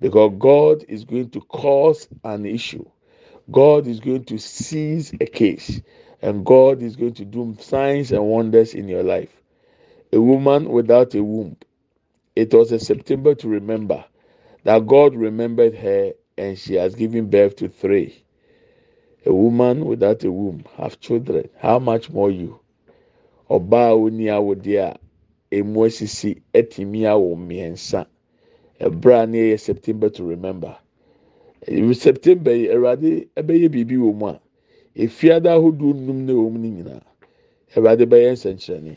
because 0.01 0.33
God 0.39 0.85
is 0.89 1.05
going 1.05 1.31
to 1.31 1.41
cause 1.41 2.09
an 2.25 2.47
issue. 2.47 2.85
God 3.51 3.87
is 3.87 4.01
going 4.01 4.25
to 4.27 4.39
seize 4.39 5.13
a 5.21 5.27
case 5.27 5.81
and 6.23 6.45
God 6.45 6.83
is 6.83 6.97
going 6.97 7.15
to 7.15 7.25
do 7.25 7.57
signs 7.61 8.13
and 8.13 8.25
wonders 8.25 8.75
in 8.75 8.89
your 8.89 9.03
life. 9.03 9.31
A 10.17 10.19
woman 10.23 10.71
without 10.71 11.15
a 11.15 11.23
womb. 11.23 11.59
It 12.35 12.55
was 12.55 12.73
a 12.73 12.79
September 12.79 13.35
to 13.35 13.49
remember 13.49 14.03
that 14.65 14.87
God 14.87 15.15
remembered 15.15 15.75
her 15.75 16.15
and 16.39 16.59
she 16.59 16.73
has 16.77 16.95
given 16.95 17.27
birth 17.29 17.57
to 17.57 17.69
three. 17.69 18.23
A 19.27 19.35
woman 19.35 19.85
without 19.85 20.25
a 20.25 20.33
womb 20.33 20.65
have 20.79 20.99
children. 21.01 21.51
How 21.59 21.79
much 21.79 22.09
more 22.09 22.31
you? 22.31 22.59
Ɔbaa 23.51 23.93
oni 23.93 24.29
awode 24.29 24.67
a 24.79 24.97
emu 25.53 25.81
esisi 25.85 26.41
etimi 26.55 27.03
awo 27.05 27.37
mmiɛnsa. 27.37 28.07
Ɛbra 28.81 29.29
ne 29.29 29.51
yɛ 29.53 29.61
September 29.61 30.09
to 30.09 30.25
remember. 30.25 30.79
September 31.93 32.55
yi 32.57 32.69
Awurade 32.69 33.29
ɛbɛyɛ 33.37 33.69
biribi 33.69 33.97
wɔ 33.99 34.15
mu 34.17 34.27
a 34.29 34.41
efiada 34.97 35.51
ahodoɔ 35.59 35.95
num 35.95 36.25
na 36.25 36.33
ɛwɔ 36.33 36.51
mu 36.53 36.59
ne 36.59 36.71
nyinaa. 36.71 37.03
Awurade 37.77 38.07
bɛyɛ 38.09 38.33
nsɛnkyerɛnne 38.33 38.97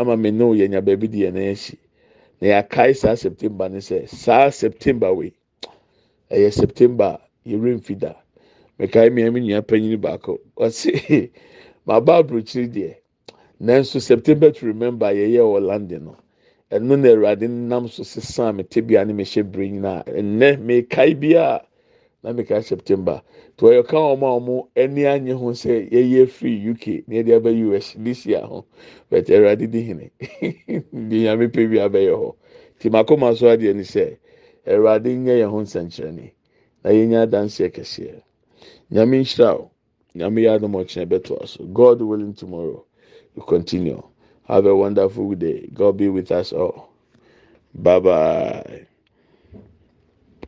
ama 0.00 0.16
me 0.16 0.30
ne 0.30 0.44
yɛnya 0.44 0.80
baabi 0.84 1.08
di 1.10 1.18
yɛn 1.24 1.34
nan 1.34 1.52
akyi. 1.54 1.76
Na 2.40 2.48
yɛakae 2.48 2.96
saa 2.96 3.14
September 3.16 3.68
ne 3.68 3.78
sɛ 3.78 4.08
saa 4.08 4.50
September 4.50 5.12
wei 5.14 5.32
ɛyɛ 6.30 6.52
September 6.52 7.18
yɛrɛ 7.46 7.76
mfi 7.80 7.98
da. 7.98 8.14
Mekae 8.78 9.10
mmea 9.10 9.32
mi 9.32 9.40
nua 9.40 9.62
panyin 9.62 10.00
baako 10.00 10.38
ɔsi 10.56 11.30
maba 11.86 12.18
aburokyire 12.22 12.68
deɛ 12.72 12.94
nanso 13.60 14.00
September 14.00 14.52
to 14.52 14.66
remember 14.66 15.06
yɛyɛ 15.06 15.40
wɔ 15.42 15.62
London 15.66 16.04
no 16.04 16.16
ɛno 16.70 16.98
na 17.00 17.08
Awurade 17.08 17.48
nam 17.50 17.88
so 17.88 18.02
sisan 18.04 18.56
me 18.56 18.64
tebea 18.64 19.06
ne 19.06 19.12
me 19.14 19.24
hyɛ 19.24 19.42
bere 19.52 19.68
nyinaa 19.68 20.04
ɛnɛ 20.06 20.58
mekae 20.60 21.14
bia 21.20 21.60
na 22.22 22.32
mekae 22.32 22.62
September. 22.64 23.22
To 23.58 23.66
ɔyɛ 23.66 23.86
ka 23.88 23.96
wɔn 23.96 24.22
a 24.22 24.40
wɔn 24.40 24.68
ani 24.76 25.02
anye 25.06 25.32
ho 25.34 25.52
sɛ 25.52 25.90
yɛyɛ 25.90 26.28
free 26.28 26.70
UK 26.70 27.04
na 27.08 27.16
yɛde 27.16 27.36
aba 27.36 27.50
US 27.52 27.94
this 27.98 28.26
year 28.26 28.42
ho. 28.42 28.64
But 29.10 29.26
Awurade 29.26 29.70
di 29.70 29.82
hene. 29.82 30.10
Di 31.10 31.24
nyame 31.24 31.48
pɛ 31.48 31.70
bi 31.70 31.78
abɛyɛ 31.78 32.14
hɔ. 32.16 32.34
Te 32.80 32.90
mako 32.90 33.16
ma 33.16 33.34
so 33.34 33.46
adeɛ 33.46 33.74
ni 33.76 33.82
sɛ 33.82 34.16
Awurade 34.66 35.06
nyɛ 35.16 35.38
yɛn 35.42 35.50
ho 35.50 35.58
nsɛnkyerɛnne 35.62 36.32
na 36.84 36.90
yɛnya 36.90 37.22
adanseɛ 37.28 37.70
kɛseɛ. 37.74 38.22
nyame 38.92 39.20
nhyira 39.20 39.54
o 39.54 39.70
nyame 40.14 40.42
yɛ 40.42 40.54
adom 40.58 40.74
ɔkyerɛ 40.74 41.06
bɛtoa 41.08 41.48
so. 41.48 41.64
God 41.66 42.02
willing 42.02 42.34
tomorrow 42.34 42.84
we 43.34 43.42
continue. 43.46 44.02
Have 44.44 44.66
a 44.66 44.74
wonderful 44.76 45.34
day. 45.34 45.68
God 45.74 45.96
be 45.98 46.08
with 46.08 46.32
us 46.32 46.52
all. 46.52 46.90
Bye 47.74 48.00
bye 48.00 48.86